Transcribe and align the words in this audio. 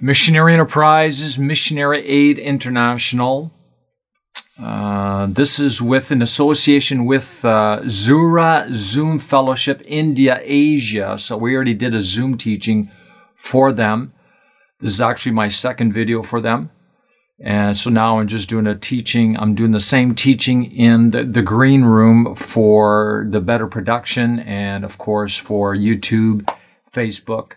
Missionary 0.00 0.52
Enterprises, 0.52 1.38
Missionary 1.38 2.06
Aid 2.06 2.38
International. 2.38 3.52
Uh, 4.60 5.26
this 5.26 5.58
is 5.58 5.80
with 5.80 6.10
an 6.10 6.22
association 6.22 7.04
with 7.06 7.44
uh, 7.44 7.80
Zura 7.88 8.66
Zoom 8.72 9.18
Fellowship 9.18 9.82
India 9.86 10.40
Asia. 10.42 11.16
So 11.18 11.36
we 11.36 11.54
already 11.54 11.74
did 11.74 11.94
a 11.94 12.02
Zoom 12.02 12.36
teaching 12.36 12.90
for 13.34 13.72
them. 13.72 14.12
This 14.80 14.92
is 14.92 15.00
actually 15.00 15.32
my 15.32 15.48
second 15.48 15.92
video 15.92 16.22
for 16.22 16.40
them. 16.40 16.70
And 17.40 17.76
so 17.76 17.90
now 17.90 18.18
I'm 18.18 18.28
just 18.28 18.48
doing 18.48 18.66
a 18.66 18.74
teaching. 18.74 19.36
I'm 19.38 19.54
doing 19.54 19.72
the 19.72 19.80
same 19.80 20.14
teaching 20.14 20.72
in 20.72 21.10
the, 21.10 21.24
the 21.24 21.42
green 21.42 21.84
room 21.84 22.34
for 22.34 23.26
the 23.30 23.40
better 23.40 23.66
production 23.66 24.40
and, 24.40 24.84
of 24.84 24.96
course, 24.96 25.36
for 25.36 25.74
YouTube, 25.74 26.48
Facebook, 26.92 27.52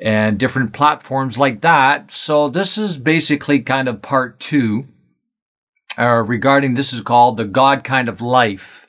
and 0.00 0.38
different 0.38 0.72
platforms 0.72 1.38
like 1.38 1.60
that. 1.60 2.10
So 2.10 2.48
this 2.48 2.78
is 2.78 2.98
basically 2.98 3.60
kind 3.60 3.88
of 3.88 4.02
part 4.02 4.40
two 4.40 4.86
uh, 5.98 6.22
regarding 6.26 6.74
this 6.74 6.92
is 6.92 7.00
called 7.00 7.36
the 7.36 7.44
God 7.44 7.84
kind 7.84 8.08
of 8.08 8.20
life. 8.20 8.86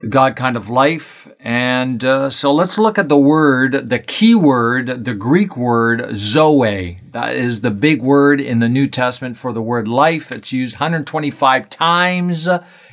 The 0.00 0.08
God 0.08 0.36
kind 0.36 0.58
of 0.58 0.68
life. 0.68 1.26
And 1.40 2.04
uh, 2.04 2.28
so 2.28 2.52
let's 2.52 2.76
look 2.76 2.98
at 2.98 3.08
the 3.08 3.16
word, 3.16 3.88
the 3.88 3.98
key 3.98 4.34
word, 4.34 5.06
the 5.06 5.14
Greek 5.14 5.56
word 5.56 6.14
Zoe. 6.14 7.00
That 7.12 7.34
is 7.34 7.62
the 7.62 7.70
big 7.70 8.02
word 8.02 8.38
in 8.38 8.58
the 8.58 8.68
New 8.68 8.86
Testament 8.86 9.38
for 9.38 9.54
the 9.54 9.62
word 9.62 9.88
life. 9.88 10.30
It's 10.30 10.52
used 10.52 10.74
125 10.74 11.70
times 11.70 12.46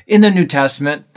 in 0.08 0.22
the 0.22 0.31
New 0.31 0.45
Testament. 0.45 1.12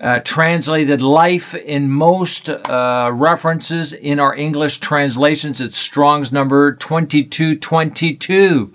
Uh, 0.00 0.18
translated 0.20 1.00
life 1.00 1.54
in 1.54 1.88
most 1.88 2.48
uh, 2.48 3.10
references 3.12 3.92
in 3.92 4.18
our 4.18 4.34
English 4.34 4.78
translations. 4.78 5.60
It's 5.60 5.78
Strong's 5.78 6.32
number 6.32 6.74
2222. 6.74 8.74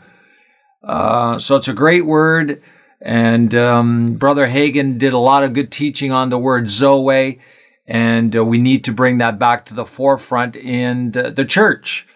Uh, 0.84 1.38
so 1.38 1.58
it's 1.58 1.68
a 1.68 1.74
great 1.74 2.06
word. 2.06 2.62
And 3.02 3.54
um, 3.56 4.14
Brother 4.14 4.48
Hagin 4.48 4.98
did 4.98 5.14
a 5.14 5.18
lot 5.18 5.44
of 5.44 5.54
good 5.54 5.72
teaching 5.72 6.12
on 6.12 6.30
the 6.30 6.40
word 6.40 6.70
Zoe. 6.70 7.40
And 7.88 8.36
uh, 8.36 8.46
we 8.46 8.58
need 8.58 8.84
to 8.86 8.94
bring 8.94 9.18
that 9.18 9.40
back 9.40 9.66
to 9.66 9.74
the 9.74 9.86
forefront 9.86 10.56
in 10.56 11.12
the, 11.12 11.32
the 11.32 11.46
church 11.46 12.08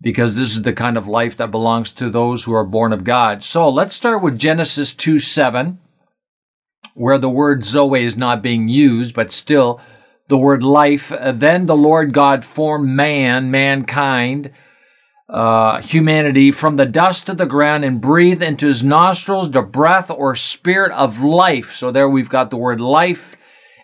because 0.00 0.36
this 0.36 0.54
is 0.54 0.62
the 0.62 0.72
kind 0.72 0.98
of 0.98 1.06
life 1.06 1.36
that 1.36 1.50
belongs 1.50 1.92
to 1.92 2.10
those 2.10 2.44
who 2.44 2.52
are 2.52 2.64
born 2.64 2.92
of 2.92 3.04
God. 3.04 3.44
So 3.44 3.68
let's 3.68 3.94
start 3.94 4.22
with 4.22 4.38
Genesis 4.38 4.92
2 4.92 5.18
7, 5.18 5.78
where 6.94 7.18
the 7.18 7.28
word 7.28 7.64
Zoe 7.64 8.04
is 8.04 8.16
not 8.16 8.42
being 8.42 8.68
used, 8.68 9.14
but 9.14 9.32
still 9.32 9.80
the 10.28 10.38
word 10.38 10.62
life. 10.62 11.12
Then 11.34 11.66
the 11.66 11.76
Lord 11.76 12.12
God 12.12 12.44
formed 12.44 12.88
man, 12.88 13.50
mankind 13.50 14.52
uh, 15.32 15.80
humanity 15.80 16.52
from 16.52 16.76
the 16.76 16.84
dust 16.84 17.28
of 17.30 17.38
the 17.38 17.46
ground 17.46 17.84
and 17.84 18.02
breathed 18.02 18.42
into 18.42 18.66
his 18.66 18.84
nostrils 18.84 19.50
the 19.50 19.62
breath 19.62 20.10
or 20.10 20.36
spirit 20.36 20.92
of 20.92 21.22
life. 21.22 21.74
So 21.74 21.90
there 21.90 22.08
we've 22.08 22.28
got 22.28 22.50
the 22.50 22.58
word 22.58 22.80
life. 22.80 23.34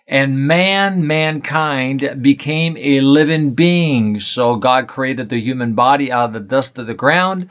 And 0.07 0.47
man, 0.47 1.05
mankind, 1.05 2.19
became 2.21 2.77
a 2.77 3.01
living 3.01 3.53
being. 3.53 4.19
So 4.19 4.55
God 4.55 4.87
created 4.87 5.29
the 5.29 5.41
human 5.41 5.73
body 5.73 6.11
out 6.11 6.25
of 6.25 6.33
the 6.33 6.39
dust 6.39 6.77
of 6.77 6.87
the 6.87 6.95
ground, 6.95 7.49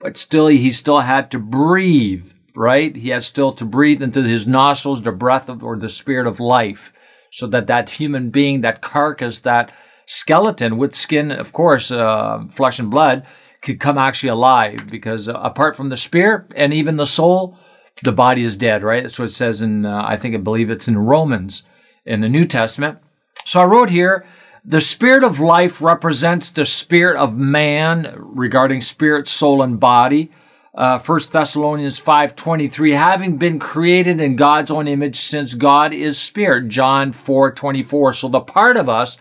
but 0.00 0.16
still, 0.16 0.46
he 0.46 0.70
still 0.70 1.00
had 1.00 1.30
to 1.32 1.38
breathe, 1.38 2.30
right? 2.56 2.94
He 2.96 3.10
had 3.10 3.22
still 3.22 3.52
to 3.52 3.64
breathe 3.64 4.02
into 4.02 4.22
his 4.22 4.46
nostrils 4.46 5.02
the 5.02 5.12
breath 5.12 5.48
of, 5.48 5.62
or 5.62 5.76
the 5.76 5.88
spirit 5.88 6.26
of 6.26 6.40
life, 6.40 6.92
so 7.30 7.46
that 7.48 7.66
that 7.66 7.90
human 7.90 8.30
being, 8.30 8.62
that 8.62 8.82
carcass, 8.82 9.40
that 9.40 9.72
skeleton 10.06 10.78
with 10.78 10.94
skin, 10.94 11.30
of 11.30 11.52
course, 11.52 11.90
uh, 11.90 12.44
flesh 12.54 12.78
and 12.78 12.90
blood, 12.90 13.26
could 13.62 13.80
come 13.80 13.98
actually 13.98 14.28
alive 14.28 14.86
because 14.88 15.28
uh, 15.28 15.34
apart 15.34 15.76
from 15.76 15.88
the 15.88 15.96
spirit 15.96 16.44
and 16.54 16.72
even 16.72 16.96
the 16.96 17.06
soul, 17.06 17.58
the 18.02 18.12
body 18.12 18.44
is 18.44 18.56
dead, 18.56 18.82
right? 18.82 19.02
That's 19.02 19.18
what 19.18 19.28
it 19.28 19.32
says 19.32 19.62
in, 19.62 19.84
uh, 19.84 20.04
I 20.06 20.16
think 20.16 20.34
I 20.34 20.38
believe 20.38 20.70
it's 20.70 20.88
in 20.88 20.98
Romans 20.98 21.62
in 22.04 22.20
the 22.20 22.28
New 22.28 22.44
Testament. 22.44 22.98
So 23.44 23.60
I 23.60 23.64
wrote 23.64 23.90
here, 23.90 24.24
the 24.64 24.80
spirit 24.80 25.22
of 25.22 25.40
life 25.40 25.80
represents 25.80 26.50
the 26.50 26.66
spirit 26.66 27.16
of 27.16 27.36
man 27.36 28.12
regarding 28.18 28.80
spirit, 28.80 29.28
soul, 29.28 29.62
and 29.62 29.78
body. 29.78 30.32
Uh, 30.76 30.98
1 30.98 31.20
Thessalonians 31.32 31.98
5.23, 31.98 32.94
having 32.94 33.38
been 33.38 33.58
created 33.58 34.20
in 34.20 34.36
God's 34.36 34.70
own 34.70 34.86
image 34.86 35.16
since 35.16 35.54
God 35.54 35.94
is 35.94 36.18
spirit. 36.18 36.68
John 36.68 37.14
4.24. 37.14 38.14
So 38.14 38.28
the 38.28 38.40
part 38.40 38.76
of 38.76 38.86
us 38.86 39.16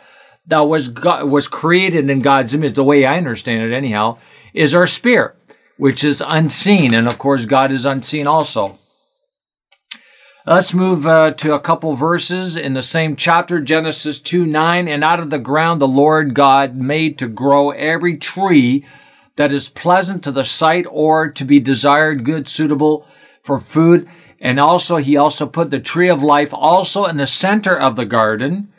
that 0.48 0.60
was 0.60 0.90
God, 0.90 1.30
was 1.30 1.48
created 1.48 2.10
in 2.10 2.20
God's 2.20 2.54
image, 2.54 2.76
the 2.76 2.84
way 2.84 3.06
I 3.06 3.18
understand 3.18 3.64
it 3.64 3.76
anyhow, 3.76 4.18
is 4.54 4.76
our 4.76 4.86
spirit, 4.86 5.36
which 5.78 6.04
is 6.04 6.22
unseen, 6.26 6.94
and 6.94 7.08
of 7.08 7.18
course 7.18 7.46
God 7.46 7.72
is 7.72 7.86
unseen 7.86 8.28
also. 8.28 8.78
Let's 10.46 10.76
move 10.76 11.08
uh, 11.08 11.32
to 11.32 11.56
a 11.56 11.60
couple 11.60 11.96
verses 11.96 12.56
in 12.56 12.74
the 12.74 12.84
same 12.84 13.16
chapter, 13.16 13.60
Genesis 13.60 14.20
2 14.20 14.46
9. 14.46 14.88
And 14.88 15.04
out 15.04 15.20
of 15.20 15.32
the 15.32 15.40
ground 15.40 15.82
the 15.82 15.88
Lord 15.88 16.36
God 16.36 16.76
made 16.76 17.18
to 17.18 17.28
grow 17.28 17.72
every 17.72 18.18
tree 18.18 18.86
that 19.38 19.52
is 19.52 19.70
pleasant 19.70 20.24
to 20.24 20.32
the 20.32 20.46
sight 20.46 20.86
or 20.90 21.30
to 21.30 21.46
be 21.46 21.60
desired, 21.60 22.26
good, 22.26 22.48
suitable 22.48 23.08
for 23.44 23.60
food. 23.60 24.08
And 24.40 24.60
also, 24.60 24.98
he 24.98 25.18
also 25.18 25.46
put 25.46 25.72
the 25.72 25.80
tree 25.80 26.10
of 26.10 26.24
life 26.24 26.54
also 26.54 27.06
in 27.06 27.18
the 27.18 27.28
center 27.28 27.78
of 27.78 27.96
the 27.96 28.06
garden. 28.06 28.72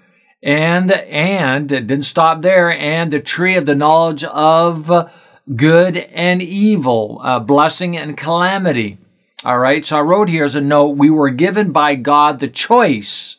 And 0.43 0.93
and 0.93 1.73
it 1.73 1.87
didn't 1.87 2.05
stop 2.05 2.43
there. 2.43 2.71
And 2.71 3.13
the 3.13 3.21
tree 3.21 3.57
of 3.57 3.67
the 3.67 3.75
knowledge 3.75 4.23
of 4.25 5.11
good 5.55 5.97
and 5.97 6.43
evil 6.43 7.21
uh, 7.23 7.41
blessing 7.41 7.97
and 7.97 8.17
calamity. 8.17 8.99
All 9.45 9.59
right 9.59 9.85
so 9.85 9.99
i 9.99 10.01
wrote 10.01 10.29
here 10.29 10.45
as 10.45 10.57
a 10.57 10.61
note 10.61 10.97
we 10.97 11.09
were 11.11 11.31
given 11.31 11.71
by 11.71 11.95
god 11.95 12.41
the 12.41 12.49
choice. 12.49 13.37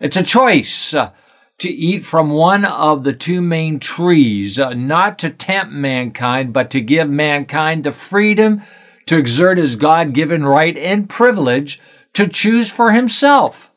It's 0.00 0.16
a 0.16 0.22
choice. 0.22 0.92
uh, 0.92 1.12
to 1.58 1.68
eat 1.68 2.04
from 2.04 2.30
one 2.30 2.64
of 2.64 3.04
the 3.04 3.12
two 3.12 3.40
main 3.40 3.78
trees 3.80 4.58
uh, 4.60 4.70
not 4.70 5.18
to 5.18 5.30
tempt 5.30 5.72
mankind 5.72 6.52
but 6.52 6.70
to 6.70 6.80
give 6.80 7.08
mankind 7.08 7.84
the 7.84 7.92
freedom 7.92 8.62
to 9.06 9.16
exert 9.16 9.58
his 9.58 9.76
god-given 9.76 10.44
right 10.44 10.76
and 10.76 11.08
privilege 11.08 11.80
to 12.12 12.26
choose 12.26 12.70
for 12.70 12.92
himself 12.92 13.70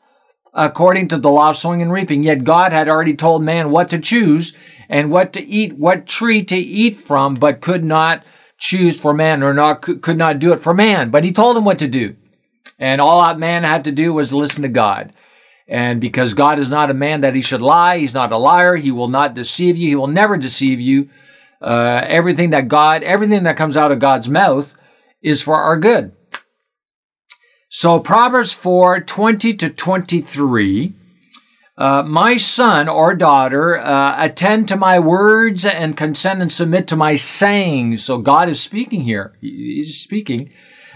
according 0.54 1.08
to 1.08 1.18
the 1.18 1.30
law 1.30 1.50
of 1.50 1.56
sowing 1.56 1.82
and 1.82 1.92
reaping. 1.92 2.22
Yet 2.22 2.44
God 2.44 2.72
had 2.72 2.88
already 2.88 3.14
told 3.14 3.42
man 3.42 3.70
what 3.70 3.90
to 3.90 3.98
choose 3.98 4.54
and 4.88 5.10
what 5.10 5.32
to 5.34 5.44
eat, 5.44 5.76
what 5.76 6.06
tree 6.06 6.44
to 6.44 6.56
eat 6.56 7.00
from, 7.00 7.34
but 7.34 7.60
could 7.60 7.84
not 7.84 8.24
choose 8.58 8.98
for 9.00 9.14
man 9.14 9.42
or 9.42 9.54
not 9.54 9.80
could 9.80 10.18
not 10.18 10.38
do 10.38 10.52
it 10.52 10.62
for 10.62 10.74
man. 10.74 11.10
But 11.10 11.24
he 11.24 11.32
told 11.32 11.56
him 11.56 11.64
what 11.64 11.78
to 11.78 11.88
do. 11.88 12.16
And 12.78 13.00
all 13.00 13.22
that 13.22 13.38
man 13.38 13.62
had 13.62 13.84
to 13.84 13.92
do 13.92 14.12
was 14.12 14.32
listen 14.32 14.62
to 14.62 14.68
God. 14.68 15.12
And 15.70 16.00
because 16.00 16.34
God 16.34 16.58
is 16.58 16.68
not 16.68 16.90
a 16.90 16.94
man 16.94 17.20
that 17.20 17.36
he 17.36 17.42
should 17.42 17.62
lie, 17.62 17.98
he's 17.98 18.12
not 18.12 18.32
a 18.32 18.36
liar, 18.36 18.74
he 18.74 18.90
will 18.90 19.08
not 19.08 19.34
deceive 19.34 19.78
you, 19.78 19.88
he 19.88 19.94
will 19.94 20.08
never 20.08 20.36
deceive 20.36 20.80
you. 20.80 21.08
Uh, 21.62 22.02
everything 22.06 22.50
that 22.50 22.66
God, 22.66 23.04
everything 23.04 23.44
that 23.44 23.56
comes 23.56 23.76
out 23.76 23.92
of 23.92 24.00
God's 24.00 24.28
mouth 24.28 24.74
is 25.22 25.42
for 25.42 25.54
our 25.54 25.78
good. 25.78 26.12
So 27.68 28.00
Proverbs 28.00 28.52
4 28.52 29.02
20 29.02 29.54
to 29.54 29.70
23. 29.70 30.94
Uh, 31.78 32.02
my 32.02 32.36
son 32.36 32.88
or 32.88 33.14
daughter, 33.14 33.78
uh, 33.78 34.22
attend 34.22 34.68
to 34.68 34.76
my 34.76 34.98
words 34.98 35.64
and 35.64 35.96
consent 35.96 36.42
and 36.42 36.50
submit 36.50 36.88
to 36.88 36.96
my 36.96 37.14
sayings. 37.14 38.04
So 38.04 38.18
God 38.18 38.48
is 38.48 38.60
speaking 38.60 39.02
here. 39.02 39.34
He's 39.40 40.00
speaking. 40.00 40.50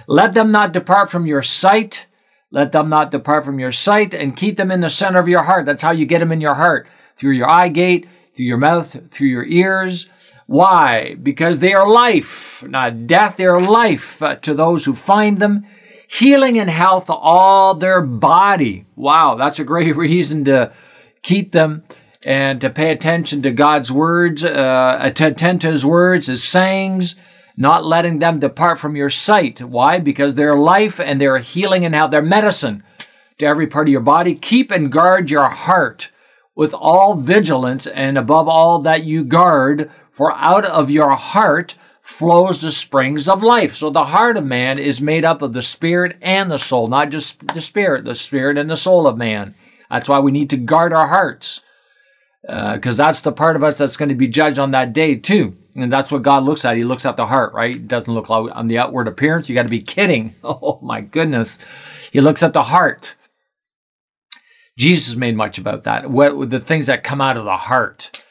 Let 0.09 0.35
them 0.35 0.51
not 0.51 0.73
depart 0.73 1.11
from 1.11 1.27
your 1.27 1.43
sight. 1.43 2.07
Let 2.55 2.71
them 2.71 2.89
not 2.89 3.11
depart 3.11 3.45
from 3.45 3.59
your 3.59 3.73
sight 3.73 4.15
and 4.15 4.37
keep 4.37 4.57
them 4.57 4.71
in 4.71 4.81
the 4.81 4.89
center 4.89 5.19
of 5.19 5.27
your 5.27 5.43
heart. 5.43 5.67
That's 5.67 5.83
how 5.83 5.91
you 5.91 6.07
get 6.07 6.21
them 6.21 6.31
in 6.31 6.41
your 6.41 6.55
heart 6.55 6.87
through 7.17 7.33
your 7.33 7.51
eye 7.51 7.69
gate, 7.69 8.07
through 8.37 8.47
your 8.47 8.59
mouth, 8.59 9.11
through 9.11 9.27
your 9.27 9.45
ears. 9.45 10.09
Why? 10.47 11.17
Because 11.21 11.59
they 11.59 11.75
are 11.75 11.85
life, 11.85 12.63
not 12.63 13.09
death. 13.09 13.39
They 13.39 13.47
are 13.47 13.61
life 13.61 14.23
uh, 14.23 14.37
to 14.37 14.55
those 14.55 14.85
who 14.85 14.95
find 14.95 15.43
them 15.43 15.67
healing 16.07 16.57
and 16.57 16.71
health 16.71 17.07
to 17.07 17.15
all 17.15 17.75
their 17.75 18.01
body. 18.01 18.87
Wow, 18.95 19.35
that's 19.35 19.59
a 19.59 19.65
great 19.65 19.97
reason 19.97 20.45
to 20.45 20.73
keep 21.23 21.51
them 21.51 21.83
and 22.25 22.61
to 22.61 22.71
pay 22.71 22.93
attention 22.93 23.43
to 23.43 23.51
God's 23.51 23.91
words, 23.91 24.45
uh, 24.45 25.11
to 25.13 25.27
attend 25.27 25.61
to 25.63 25.73
His 25.73 25.85
words, 25.85 26.29
His 26.29 26.45
sayings, 26.45 27.17
not 27.57 27.85
letting 27.85 28.19
them 28.19 28.41
depart 28.41 28.81
from 28.81 28.97
your 28.97 29.11
sight. 29.11 29.61
Why? 29.63 30.01
Because 30.01 30.35
they're 30.35 30.57
life 30.57 30.99
and 30.99 31.21
they're 31.21 31.39
healing 31.39 31.85
and 31.85 31.95
how 31.95 32.09
They're 32.09 32.23
medicine 32.23 32.83
to 33.39 33.47
every 33.47 33.67
part 33.67 33.89
of 33.89 33.93
your 33.93 34.01
body. 34.01 34.35
Keep 34.35 34.71
and 34.71 34.91
guard 34.91 35.31
your 35.31 35.49
heart 35.49 36.11
with 36.57 36.75
all 36.75 37.17
vigilance 37.17 37.87
and 37.87 38.17
above 38.17 38.49
all 38.49 38.81
that 38.83 39.05
you 39.05 39.25
guard, 39.25 39.91
for 40.13 40.33
out 40.33 40.65
of 40.65 40.91
your 40.91 41.15
heart 41.15 41.75
flows 42.01 42.61
the 42.61 42.71
springs 42.71 43.29
of 43.29 43.43
life. 43.43 43.75
So 43.75 43.91
the 43.91 44.05
heart 44.05 44.37
of 44.37 44.45
man 44.45 44.79
is 44.79 45.01
made 45.01 45.25
up 45.25 45.43
of 45.43 45.53
the 45.53 45.63
spirit 45.63 46.17
and 46.23 46.51
the 46.51 46.59
soul, 46.59 46.87
not 46.87 47.11
just 47.11 47.45
the 47.49 47.61
spirit, 47.61 48.05
the 48.05 48.15
spirit 48.15 48.59
and 48.59 48.71
the 48.71 48.77
soul 48.77 49.07
of 49.07 49.17
man. 49.17 49.55
That's 49.91 50.09
why 50.09 50.19
we 50.21 50.31
need 50.33 50.51
to 50.51 50.57
guard 50.57 50.93
our 50.93 51.09
hearts, 51.09 51.61
because 52.43 53.01
uh, 53.01 53.05
that's 53.05 53.23
the 53.23 53.33
part 53.33 53.57
of 53.57 53.65
us 53.65 53.79
that's 53.79 53.97
going 53.97 54.11
to 54.11 54.15
be 54.15 54.29
judged 54.29 54.59
on 54.59 54.73
that 54.73 54.93
day 54.93 55.17
too. 55.17 55.57
And 55.77 55.93
that's 55.93 56.13
what 56.13 56.23
God 56.23 56.45
looks 56.45 56.65
at. 56.65 56.77
He 56.77 56.85
looks 56.85 57.05
at 57.05 57.17
the 57.17 57.27
heart, 57.27 57.53
right? 57.53 57.75
He 57.75 57.81
doesn't 57.81 58.13
look 58.13 58.29
like 58.29 58.55
on 58.55 58.69
the 58.69 58.79
outward 58.79 59.09
appearance. 59.09 59.49
You 59.49 59.57
got 59.57 59.65
to 59.65 59.69
be 59.69 59.83
kidding. 59.83 60.35
Oh 60.45 60.79
my 60.83 61.01
goodness. 61.01 61.59
He 62.13 62.21
looks 62.21 62.43
at 62.43 62.53
the 62.53 62.63
heart. 62.63 63.15
Jesus 64.79 65.17
made 65.17 65.37
much 65.37 65.59
about 65.59 65.85
that. 65.85 66.11
What 66.11 66.51
the 66.51 66.61
things 66.61 66.87
that 66.87 67.03
come 67.03 67.21
out 67.21 67.37
of 67.37 67.45
the 67.45 67.57
heart. 67.57 68.23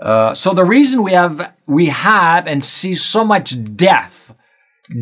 Uh, 0.00 0.34
so 0.34 0.54
the 0.54 0.64
reason 0.64 1.02
we 1.02 1.12
have 1.12 1.52
we 1.66 1.86
have 1.86 2.46
and 2.46 2.64
see 2.64 2.94
so 2.94 3.24
much 3.24 3.56
death, 3.76 4.32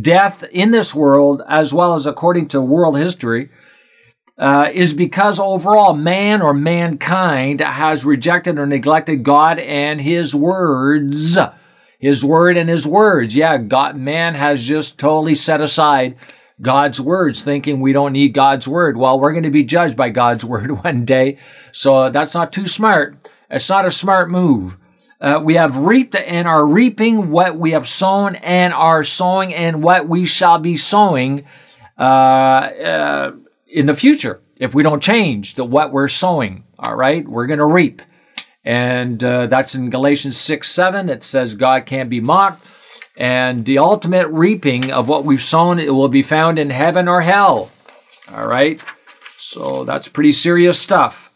death 0.02 0.42
in 0.52 0.70
this 0.70 0.94
world 0.94 1.42
as 1.48 1.72
well 1.72 1.94
as 1.94 2.06
according 2.06 2.48
to 2.48 2.60
world 2.62 2.96
history, 2.98 3.50
uh, 4.38 4.70
is 4.72 4.92
because 4.92 5.38
overall 5.38 5.94
man 5.94 6.42
or 6.42 6.54
mankind 6.54 7.60
has 7.60 8.04
rejected 8.04 8.58
or 8.58 8.66
neglected 8.66 9.22
God 9.22 9.58
and 9.58 10.00
His 10.00 10.34
words. 10.34 11.38
His 12.06 12.24
word 12.24 12.56
and 12.56 12.68
His 12.70 12.86
words. 12.86 13.36
Yeah, 13.36 13.58
God, 13.58 13.96
man 13.96 14.34
has 14.34 14.62
just 14.62 14.98
totally 14.98 15.34
set 15.34 15.60
aside 15.60 16.16
God's 16.60 17.00
words, 17.00 17.42
thinking 17.42 17.80
we 17.80 17.92
don't 17.92 18.12
need 18.12 18.32
God's 18.32 18.66
word. 18.66 18.96
Well, 18.96 19.20
we're 19.20 19.32
going 19.32 19.44
to 19.44 19.50
be 19.50 19.64
judged 19.64 19.96
by 19.96 20.10
God's 20.10 20.44
word 20.52 20.82
one 20.84 21.04
day, 21.04 21.38
so 21.72 22.10
that's 22.10 22.34
not 22.34 22.52
too 22.52 22.66
smart. 22.66 23.16
It's 23.50 23.68
not 23.68 23.86
a 23.86 23.90
smart 23.90 24.30
move. 24.30 24.76
Uh, 25.20 25.40
we 25.42 25.54
have 25.54 25.76
reaped 25.76 26.14
and 26.14 26.46
are 26.46 26.64
reaping 26.64 27.30
what 27.30 27.58
we 27.58 27.72
have 27.72 27.88
sown 27.88 28.36
and 28.36 28.74
are 28.74 29.02
sowing 29.02 29.54
and 29.54 29.82
what 29.82 30.08
we 30.08 30.26
shall 30.26 30.58
be 30.58 30.76
sowing. 30.76 31.46
Uh, 31.98 32.02
uh, 32.02 33.32
in 33.66 33.86
the 33.86 33.94
future 33.94 34.40
if 34.58 34.74
we 34.74 34.82
don't 34.82 35.02
change 35.02 35.54
the 35.54 35.64
what 35.64 35.92
we're 35.92 36.08
sowing. 36.08 36.64
All 36.78 36.94
right, 36.94 37.26
we're 37.26 37.46
going 37.46 37.58
to 37.58 37.66
reap, 37.66 38.02
and 38.66 39.24
uh, 39.24 39.46
that's 39.46 39.74
in 39.74 39.88
Galatians 39.88 40.36
six 40.36 40.68
seven. 40.70 41.08
It 41.08 41.24
says 41.24 41.54
God 41.54 41.86
can't 41.86 42.10
be 42.10 42.20
mocked, 42.20 42.62
and 43.16 43.64
the 43.64 43.78
ultimate 43.78 44.28
reaping 44.28 44.90
of 44.90 45.08
what 45.08 45.24
we've 45.24 45.42
sown 45.42 45.78
it 45.78 45.94
will 45.94 46.08
be 46.08 46.22
found 46.22 46.58
in 46.58 46.68
heaven 46.68 47.08
or 47.08 47.22
hell. 47.22 47.70
All 48.30 48.46
right, 48.46 48.82
so 49.38 49.84
that's 49.84 50.08
pretty 50.08 50.32
serious 50.32 50.78
stuff, 50.78 51.30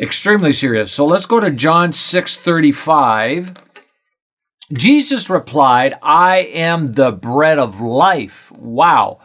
extremely 0.00 0.52
serious. 0.52 0.92
So 0.92 1.06
let's 1.06 1.26
go 1.26 1.40
to 1.40 1.50
John 1.50 1.92
six 1.92 2.36
thirty 2.36 2.72
five. 2.72 3.54
Jesus 4.72 5.28
replied, 5.28 5.94
I 6.00 6.42
am 6.52 6.92
the 6.92 7.10
bread 7.10 7.58
of 7.58 7.80
life. 7.80 8.52
Wow. 8.52 9.18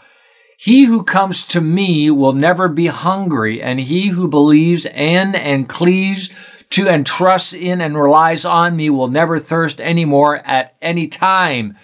He 0.58 0.86
who 0.86 1.04
comes 1.04 1.46
to 1.46 1.62
me 1.62 2.10
will 2.10 2.34
never 2.34 2.68
be 2.68 2.88
hungry, 2.88 3.62
and 3.62 3.80
he 3.80 4.08
who 4.08 4.28
believes 4.28 4.86
in 4.86 5.36
and 5.36 5.70
cleaves 5.70 6.32
to 6.76 6.90
and 6.90 7.06
trusts 7.06 7.54
in 7.54 7.80
and 7.80 7.98
relies 7.98 8.44
on 8.44 8.76
me 8.76 8.90
will 8.90 9.08
never 9.08 9.40
thirst 9.40 9.80
anymore 9.80 10.38
at 10.46 10.76
any 10.82 11.08
time. 11.08 11.78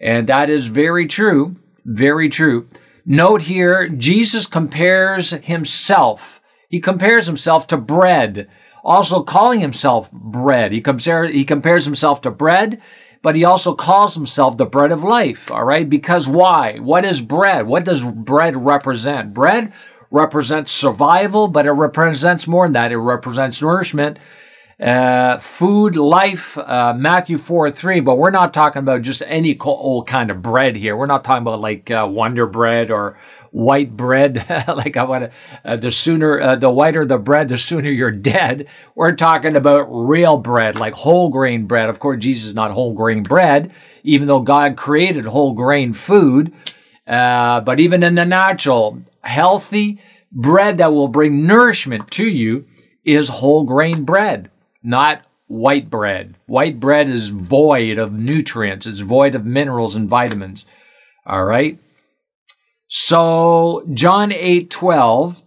And 0.00 0.26
that 0.28 0.48
is 0.48 0.68
very 0.68 1.06
true. 1.06 1.56
Very 1.84 2.30
true. 2.30 2.66
Note 3.04 3.42
here, 3.42 3.90
Jesus 3.90 4.46
compares 4.46 5.32
himself. 5.32 6.40
He 6.70 6.80
compares 6.80 7.26
himself 7.26 7.66
to 7.66 7.76
bread, 7.76 8.48
also 8.82 9.22
calling 9.22 9.60
himself 9.60 10.10
bread. 10.10 10.72
He 10.72 10.80
compares, 10.80 11.30
he 11.32 11.44
compares 11.44 11.84
himself 11.84 12.22
to 12.22 12.30
bread 12.30 12.80
but 13.22 13.36
he 13.36 13.44
also 13.44 13.74
calls 13.74 14.16
himself 14.16 14.56
the 14.56 14.66
bread 14.66 14.90
of 14.90 15.04
life. 15.04 15.48
All 15.50 15.64
right. 15.64 15.88
Because 15.88 16.28
why? 16.28 16.78
What 16.78 17.04
is 17.04 17.20
bread? 17.20 17.68
What 17.68 17.84
does 17.84 18.04
bread 18.04 18.56
represent? 18.56 19.32
Bread 19.32 19.72
represents 20.12 20.70
survival, 20.70 21.48
but 21.48 21.66
it 21.66 21.72
represents 21.72 22.46
more 22.46 22.66
than 22.66 22.74
that. 22.74 22.92
It 22.92 22.98
represents 22.98 23.60
nourishment, 23.62 24.18
uh, 24.78 25.38
food, 25.38 25.96
life, 25.96 26.58
uh, 26.58 26.92
Matthew 26.96 27.38
4 27.38 27.70
3. 27.72 28.00
But 28.00 28.16
we're 28.16 28.30
not 28.30 28.52
talking 28.52 28.80
about 28.80 29.02
just 29.02 29.22
any 29.26 29.56
old 29.58 30.06
kind 30.06 30.30
of 30.30 30.42
bread 30.42 30.76
here. 30.76 30.96
We're 30.96 31.06
not 31.06 31.24
talking 31.24 31.42
about 31.42 31.60
like 31.60 31.90
uh, 31.90 32.06
Wonder 32.10 32.46
Bread 32.46 32.90
or 32.90 33.18
white 33.52 33.96
bread. 33.96 34.44
like 34.68 34.96
I 34.96 35.04
want 35.04 35.24
to, 35.24 35.32
uh, 35.64 35.76
the 35.76 35.90
sooner, 35.90 36.40
uh, 36.40 36.56
the 36.56 36.70
whiter 36.70 37.06
the 37.06 37.18
bread, 37.18 37.48
the 37.48 37.56
sooner 37.56 37.90
you're 37.90 38.10
dead. 38.10 38.66
We're 38.94 39.16
talking 39.16 39.56
about 39.56 39.84
real 39.84 40.36
bread, 40.36 40.78
like 40.78 40.92
whole 40.92 41.30
grain 41.30 41.66
bread. 41.66 41.88
Of 41.88 42.00
course, 42.00 42.22
Jesus 42.22 42.46
is 42.46 42.54
not 42.54 42.70
whole 42.70 42.92
grain 42.92 43.22
bread, 43.22 43.72
even 44.02 44.28
though 44.28 44.40
God 44.40 44.76
created 44.76 45.24
whole 45.24 45.54
grain 45.54 45.94
food. 45.94 46.52
Uh, 47.12 47.60
but 47.60 47.78
even 47.78 48.02
in 48.02 48.14
the 48.14 48.24
natural, 48.24 49.02
healthy 49.20 50.00
bread 50.32 50.78
that 50.78 50.94
will 50.94 51.08
bring 51.08 51.46
nourishment 51.46 52.10
to 52.10 52.26
you 52.26 52.64
is 53.04 53.28
whole 53.28 53.64
grain 53.64 54.04
bread, 54.04 54.50
not 54.82 55.22
white 55.46 55.90
bread. 55.90 56.34
White 56.46 56.80
bread 56.80 57.10
is 57.10 57.28
void 57.28 57.98
of 57.98 58.14
nutrients, 58.14 58.86
it's 58.86 59.00
void 59.00 59.34
of 59.34 59.44
minerals 59.44 59.94
and 59.94 60.08
vitamins. 60.08 60.64
All 61.26 61.44
right. 61.44 61.78
So, 62.88 63.84
John 63.92 64.32
8 64.32 64.70
12. 64.70 65.42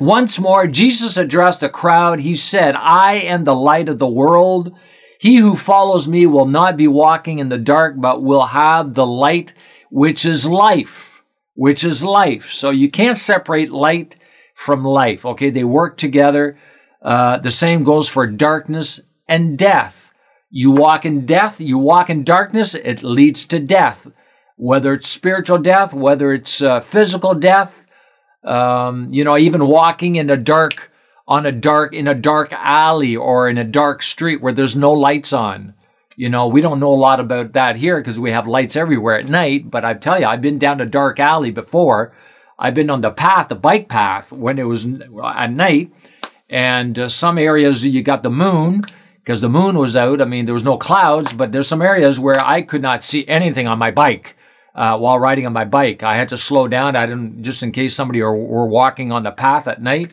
Once 0.00 0.38
more, 0.38 0.66
Jesus 0.66 1.18
addressed 1.18 1.62
a 1.62 1.68
crowd. 1.68 2.20
He 2.20 2.34
said, 2.34 2.74
I 2.74 3.16
am 3.16 3.44
the 3.44 3.54
light 3.54 3.90
of 3.90 3.98
the 3.98 4.08
world. 4.08 4.74
He 5.20 5.36
who 5.36 5.56
follows 5.56 6.08
me 6.08 6.24
will 6.24 6.46
not 6.46 6.78
be 6.78 6.88
walking 6.88 7.38
in 7.38 7.50
the 7.50 7.58
dark, 7.58 7.96
but 7.98 8.22
will 8.22 8.46
have 8.46 8.94
the 8.94 9.04
light 9.06 9.52
which 9.90 10.24
is 10.24 10.46
life, 10.46 11.22
which 11.54 11.84
is 11.84 12.04
life. 12.04 12.50
So 12.50 12.70
you 12.70 12.90
can't 12.90 13.18
separate 13.18 13.70
light 13.70 14.16
from 14.54 14.84
life. 14.84 15.24
Okay, 15.24 15.50
they 15.50 15.64
work 15.64 15.96
together. 15.96 16.58
Uh, 17.02 17.38
the 17.38 17.50
same 17.50 17.84
goes 17.84 18.08
for 18.08 18.26
darkness 18.26 19.00
and 19.28 19.58
death. 19.58 20.12
You 20.50 20.72
walk 20.72 21.04
in 21.04 21.26
death, 21.26 21.60
you 21.60 21.78
walk 21.78 22.10
in 22.10 22.24
darkness, 22.24 22.74
it 22.74 23.02
leads 23.02 23.44
to 23.46 23.60
death 23.60 24.06
whether 24.60 24.92
it's 24.92 25.08
spiritual 25.08 25.56
death, 25.56 25.94
whether 25.94 26.34
it's 26.34 26.60
uh, 26.60 26.80
physical 26.80 27.34
death, 27.34 27.74
um, 28.44 29.10
you 29.10 29.24
know, 29.24 29.38
even 29.38 29.66
walking 29.66 30.16
in 30.16 30.28
a 30.28 30.36
dark, 30.36 30.92
on 31.26 31.46
a 31.46 31.52
dark, 31.52 31.94
in 31.94 32.06
a 32.06 32.14
dark 32.14 32.52
alley 32.52 33.16
or 33.16 33.48
in 33.48 33.56
a 33.56 33.64
dark 33.64 34.02
street 34.02 34.42
where 34.42 34.52
there's 34.52 34.76
no 34.76 34.92
lights 34.92 35.32
on. 35.32 35.72
You 36.16 36.28
know, 36.28 36.48
we 36.48 36.60
don't 36.60 36.80
know 36.80 36.92
a 36.92 36.94
lot 36.94 37.20
about 37.20 37.52
that 37.52 37.76
here 37.76 38.00
because 38.00 38.18
we 38.18 38.32
have 38.32 38.46
lights 38.46 38.76
everywhere 38.76 39.18
at 39.18 39.28
night. 39.28 39.70
But 39.70 39.84
I 39.84 39.94
tell 39.94 40.20
you, 40.20 40.26
I've 40.26 40.42
been 40.42 40.58
down 40.58 40.80
a 40.80 40.86
dark 40.86 41.20
alley 41.20 41.50
before. 41.50 42.14
I've 42.58 42.74
been 42.74 42.90
on 42.90 43.00
the 43.00 43.10
path, 43.10 43.48
the 43.48 43.54
bike 43.54 43.88
path, 43.88 44.32
when 44.32 44.58
it 44.58 44.64
was 44.64 44.86
at 44.86 45.52
night. 45.52 45.92
And 46.48 46.98
uh, 46.98 47.08
some 47.08 47.38
areas 47.38 47.84
you 47.84 48.02
got 48.02 48.22
the 48.22 48.30
moon 48.30 48.82
because 49.20 49.40
the 49.40 49.48
moon 49.48 49.78
was 49.78 49.96
out. 49.96 50.20
I 50.20 50.24
mean, 50.24 50.44
there 50.44 50.54
was 50.54 50.64
no 50.64 50.76
clouds, 50.76 51.32
but 51.32 51.52
there's 51.52 51.68
some 51.68 51.82
areas 51.82 52.18
where 52.18 52.40
I 52.40 52.62
could 52.62 52.82
not 52.82 53.04
see 53.04 53.26
anything 53.28 53.66
on 53.66 53.78
my 53.78 53.90
bike 53.92 54.36
uh, 54.74 54.98
while 54.98 55.18
riding 55.18 55.46
on 55.46 55.52
my 55.52 55.64
bike. 55.64 56.02
I 56.02 56.16
had 56.16 56.28
to 56.30 56.36
slow 56.36 56.68
down. 56.68 56.96
I 56.96 57.06
didn't 57.06 57.42
just 57.42 57.62
in 57.62 57.72
case 57.72 57.94
somebody 57.94 58.22
were, 58.22 58.36
were 58.36 58.66
walking 58.66 59.12
on 59.12 59.22
the 59.22 59.30
path 59.30 59.68
at 59.68 59.80
night. 59.80 60.12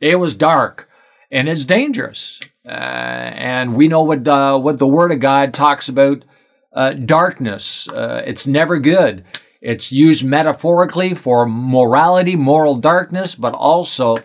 It 0.00 0.16
was 0.16 0.34
dark 0.34 0.88
and 1.30 1.48
it's 1.48 1.64
dangerous. 1.64 2.40
Uh, 2.66 2.70
and 2.70 3.74
we 3.74 3.88
know 3.88 4.02
what 4.02 4.26
uh, 4.26 4.58
what 4.58 4.78
the 4.78 4.86
Word 4.86 5.12
of 5.12 5.20
God 5.20 5.52
talks 5.52 5.88
about 5.88 6.24
uh, 6.72 6.92
darkness. 6.94 7.88
Uh, 7.88 8.22
it's 8.26 8.46
never 8.46 8.78
good. 8.78 9.24
It's 9.60 9.92
used 9.92 10.24
metaphorically 10.24 11.14
for 11.14 11.46
morality, 11.46 12.36
moral 12.36 12.76
darkness, 12.76 13.34
but 13.34 13.54
also 13.54 14.16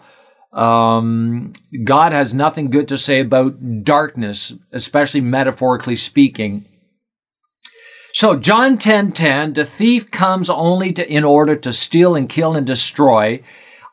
um, 0.51 1.53
God 1.83 2.11
has 2.11 2.33
nothing 2.33 2.69
good 2.69 2.87
to 2.89 2.97
say 2.97 3.19
about 3.19 3.83
darkness, 3.83 4.53
especially 4.71 5.21
metaphorically 5.21 5.95
speaking. 5.95 6.65
So 8.13 8.35
John 8.35 8.77
10:10, 8.77 8.79
10, 8.79 9.11
10, 9.11 9.53
the 9.53 9.65
thief 9.65 10.09
comes 10.11 10.49
only 10.49 10.91
to 10.93 11.07
in 11.07 11.23
order 11.23 11.55
to 11.55 11.71
steal 11.71 12.15
and 12.15 12.27
kill 12.27 12.55
and 12.55 12.65
destroy. 12.65 13.43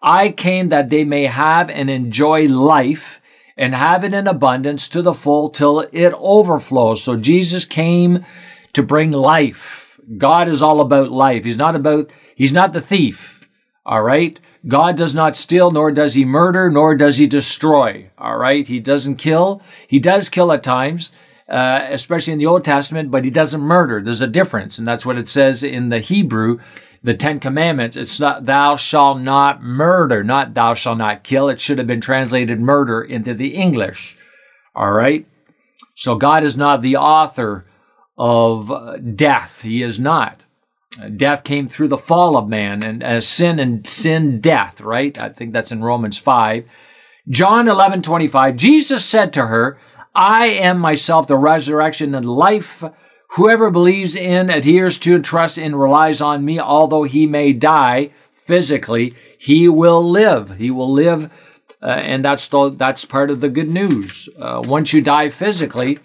I 0.03 0.31
came 0.31 0.69
that 0.71 0.89
they 0.89 1.05
may 1.05 1.27
have 1.27 1.69
and 1.69 1.91
enjoy 1.91 2.47
life 2.47 3.21
and 3.57 3.75
have 3.75 4.05
it 4.05 4.15
in 4.15 4.27
abundance 4.27 4.89
to 4.89 5.03
the 5.03 5.15
full 5.15 5.51
till 5.51 5.81
it 5.81 6.13
overflows. 6.17 7.03
So 7.03 7.17
Jesus 7.17 7.65
came 7.65 8.25
to 8.73 8.83
bring 8.83 9.13
life. 9.13 9.99
God 10.19 10.49
is 10.49 10.63
all 10.63 10.81
about 10.81 11.11
life. 11.11 11.45
He's 11.45 11.57
not 11.57 11.75
about 11.75 12.11
he's 12.35 12.53
not 12.53 12.73
the 12.73 12.81
thief. 12.81 13.49
All 13.85 14.03
right? 14.03 14.39
God 14.67 14.97
does 14.97 15.15
not 15.15 15.37
steal, 15.37 15.71
nor 15.71 15.93
does 15.93 16.15
he 16.15 16.25
murder, 16.25 16.71
nor 16.71 16.97
does 16.97 17.19
he 17.19 17.27
destroy. 17.27 18.11
All 18.19 18.37
right? 18.37 18.67
He 18.67 18.81
doesn't 18.81 19.17
kill. 19.17 19.63
He 19.87 20.01
does 20.01 20.29
kill 20.29 20.51
at 20.51 20.65
times 20.65 21.13
uh, 21.49 21.87
especially 21.91 22.33
in 22.33 22.39
the 22.39 22.47
Old 22.47 22.65
Testament, 22.65 23.11
but 23.11 23.25
he 23.25 23.31
doesn't 23.31 23.61
murder. 23.61 24.03
There's 24.03 24.23
a 24.23 24.27
difference, 24.27 24.79
and 24.79 24.87
that's 24.87 25.07
what 25.07 25.19
it 25.19 25.29
says 25.29 25.63
in 25.63 25.89
the 25.91 26.01
Hebrew, 26.01 26.59
the 27.07 27.15
Ten 27.15 27.39
Commandments. 27.39 27.97
It's 27.97 28.19
not 28.19 28.47
thou 28.47 28.75
shalt 28.75 29.21
not 29.21 29.63
murder, 29.63 30.25
not 30.25 30.55
thou 30.55 30.75
shalt 30.75 30.99
not 30.99 31.23
kill. 31.23 31.49
It 31.49 31.61
should 31.61 31.79
have 31.79 31.87
been 31.87 32.01
translated 32.01 32.61
murder 32.61 33.01
into 33.01 33.33
the 33.33 33.55
English. 33.55 34.19
All 34.75 34.91
right? 34.91 35.25
So 35.95 36.17
God 36.17 36.43
is 36.43 36.57
not 36.57 36.83
the 36.83 36.97
author 36.97 37.65
of 38.19 38.73
uh, 38.73 38.97
death. 38.97 39.61
He 39.63 39.83
is 39.83 40.01
not. 40.01 40.41
Death 41.17 41.45
came 41.45 41.69
through 41.69 41.89
the 41.89 41.97
fall 41.97 42.37
of 42.37 42.49
man, 42.49 42.83
and 42.83 43.05
uh, 43.05 43.21
sin 43.21 43.61
and 43.61 43.87
sin, 43.87 44.41
death, 44.41 44.81
right? 44.81 45.17
I 45.17 45.29
think 45.29 45.53
that's 45.53 45.71
in 45.71 45.85
Romans 45.85 46.19
5. 46.19 46.65
John 47.29 47.69
11 47.69 48.03
25. 48.03 48.57
Jesus 48.57 49.05
said 49.05 49.33
to 49.35 49.47
her, 49.47 49.79
I 50.13 50.47
am 50.47 50.81
myself 50.81 51.29
the 51.29 51.37
resurrection 51.37 52.17
and 52.17 52.27
life. 52.27 52.83
Whoever 53.31 53.71
believes 53.71 54.17
in, 54.17 54.51
adheres 54.51 54.99
to, 54.99 55.17
and 55.17 55.25
trusts 55.25 55.59
in, 55.59 55.75
relies 55.75 56.21
on 56.21 56.45
me, 56.45 56.59
although 56.59 57.03
he 57.03 57.27
may 57.27 57.53
die 57.53 58.11
physically, 58.47 59.15
he 59.39 59.69
will 59.69 60.09
live. 60.09 60.57
He 60.57 60.71
will 60.71 60.93
live, 60.93 61.31
uh, 61.83 61.87
and 61.87 62.25
that's 62.25 62.49
the, 62.49 62.71
that's 62.71 63.05
part 63.05 63.31
of 63.31 63.41
the 63.41 63.49
good 63.49 63.69
news. 63.69 64.29
Uh, 64.39 64.63
once 64.65 64.93
you 64.93 65.03
die 65.03 65.29
physically, 65.29 65.99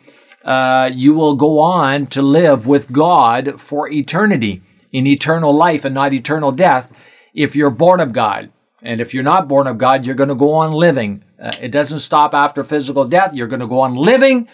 uh, 0.44 0.90
you 0.92 1.14
will 1.14 1.36
go 1.36 1.60
on 1.60 2.08
to 2.08 2.22
live 2.22 2.68
with 2.68 2.92
God 2.92 3.62
for 3.62 3.88
eternity, 3.90 4.62
in 4.92 5.08
eternal 5.08 5.54
life 5.54 5.86
and 5.86 5.96
not 5.96 6.14
eternal 6.14 6.52
death, 6.52 6.92
if 7.34 7.56
you're 7.56 7.70
born 7.70 8.00
of 8.00 8.12
God. 8.12 8.52
And 8.82 9.00
if 9.00 9.14
you're 9.14 9.24
not 9.24 9.48
born 9.48 9.68
of 9.68 9.78
God, 9.78 10.06
you're 10.06 10.16
going 10.16 10.30
to 10.30 10.36
go 10.36 10.54
on 10.54 10.74
living. 10.74 11.24
Uh, 11.42 11.52
it 11.62 11.70
doesn't 11.70 12.00
stop 12.00 12.34
after 12.34 12.64
physical 12.64 13.08
death. 13.08 13.34
You're 13.34 13.48
going 13.48 13.62
to 13.62 13.68
go 13.68 13.80
on 13.80 13.96
living, 13.96 14.48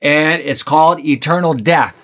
and 0.00 0.42
it's 0.42 0.62
called 0.62 1.00
eternal 1.00 1.54
death. 1.54 1.96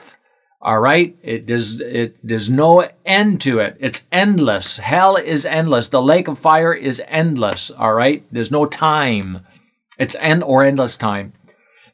All 0.60 0.80
right? 0.80 1.16
It 1.22 1.46
does 1.46 1.80
it 1.80 2.16
there's 2.22 2.50
no 2.50 2.88
end 3.06 3.40
to 3.42 3.60
it. 3.60 3.76
It's 3.78 4.06
endless. 4.10 4.78
Hell 4.78 5.16
is 5.16 5.46
endless. 5.46 5.88
The 5.88 6.02
lake 6.02 6.28
of 6.28 6.38
fire 6.38 6.74
is 6.74 7.00
endless. 7.06 7.70
All 7.70 7.94
right? 7.94 8.24
There's 8.32 8.50
no 8.50 8.66
time. 8.66 9.46
It's 9.98 10.16
end 10.16 10.42
or 10.42 10.64
endless 10.64 10.96
time. 10.96 11.32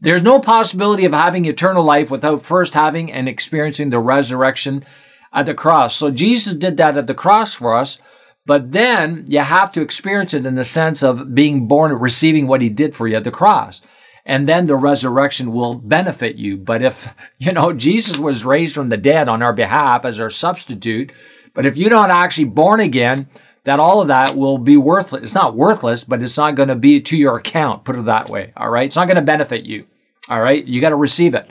There's 0.01 0.23
no 0.23 0.39
possibility 0.39 1.05
of 1.05 1.13
having 1.13 1.45
eternal 1.45 1.83
life 1.83 2.11
without 2.11 2.45
first 2.45 2.75
having 2.75 3.13
and 3.13 3.29
experiencing 3.29 3.91
the 3.91 3.99
resurrection 3.99 4.85
at 5.33 5.47
the 5.47 5.55
cross. 5.55 5.97
So 5.97 6.11
Jesus 6.11 6.55
did 6.55 6.77
that 6.77 6.97
at 6.97 7.07
the 7.07 7.15
cross 7.15 7.55
for 7.55 7.75
us, 7.75 7.99
but 8.45 8.73
then 8.73 9.25
you 9.27 9.41
have 9.41 9.73
to 9.73 9.81
experience 9.81 10.35
it 10.35 10.45
in 10.45 10.55
the 10.55 10.65
sense 10.65 11.03
of 11.03 11.35
being 11.35 11.67
born, 11.69 11.93
receiving 11.93 12.47
what 12.47 12.61
he 12.61 12.69
did 12.69 12.95
for 12.95 13.09
you 13.09 13.17
at 13.17 13.25
the 13.25 13.31
cross 13.31 13.81
and 14.27 14.49
then 14.49 14.67
the 14.67 14.77
resurrection 14.77 15.53
will 15.53 15.75
benefit 15.75 16.37
you. 16.37 16.57
But 16.57 16.83
if, 16.83 17.09
you 17.39 17.53
know, 17.53 17.73
Jesus 17.73 18.17
was 18.17 18.45
raised 18.45 18.75
from 18.75 18.89
the 18.89 18.97
dead 18.97 19.29
on 19.29 19.43
our 19.43 19.53
behalf 19.53 20.05
as 20.05 20.21
our 20.21 20.31
substitute, 20.31 21.13
but 21.55 21.67
if 21.67 21.77
you're 21.77 21.91
not 21.91 22.11
actually 22.11 22.47
born 22.47 22.81
again, 22.81 23.29
that 23.65 23.81
all 23.81 24.01
of 24.01 24.09
that 24.09 24.37
will 24.37 24.59
be 24.59 24.77
worthless. 24.77 25.23
It's 25.23 25.35
not 25.35 25.57
worthless, 25.57 26.05
but 26.05 26.23
it's 26.23 26.37
not 26.37 26.55
going 26.55 26.69
to 26.69 26.75
be 26.75 27.01
to 27.01 27.17
your 27.17 27.39
account, 27.39 27.85
put 27.85 27.97
it 27.97 28.05
that 28.05 28.29
way. 28.29 28.53
All 28.57 28.69
right. 28.69 28.87
It's 28.87 28.97
not 28.97 29.07
going 29.07 29.17
to 29.17 29.23
benefit 29.23 29.65
you. 29.65 29.87
All 30.29 30.41
right. 30.41 30.63
You 30.65 30.81
got 30.81 30.91
to 30.91 30.97
receive 30.97 31.35
it. 31.35 31.49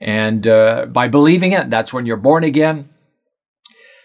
And 0.00 0.46
uh, 0.46 0.86
by 0.86 1.08
believing 1.08 1.52
it, 1.52 1.70
that's 1.70 1.92
when 1.92 2.06
you're 2.06 2.16
born 2.16 2.42
again. 2.44 2.88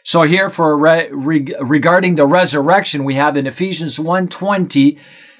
So 0.04 0.22
here 0.22 0.50
for 0.50 0.78
re- 0.78 1.10
re- 1.12 1.56
regarding 1.60 2.16
the 2.16 2.28
resurrection, 2.28 3.04
we 3.04 3.16
have 3.16 3.36
in 3.36 3.48
Ephesians 3.48 3.98
1:20 3.98 4.98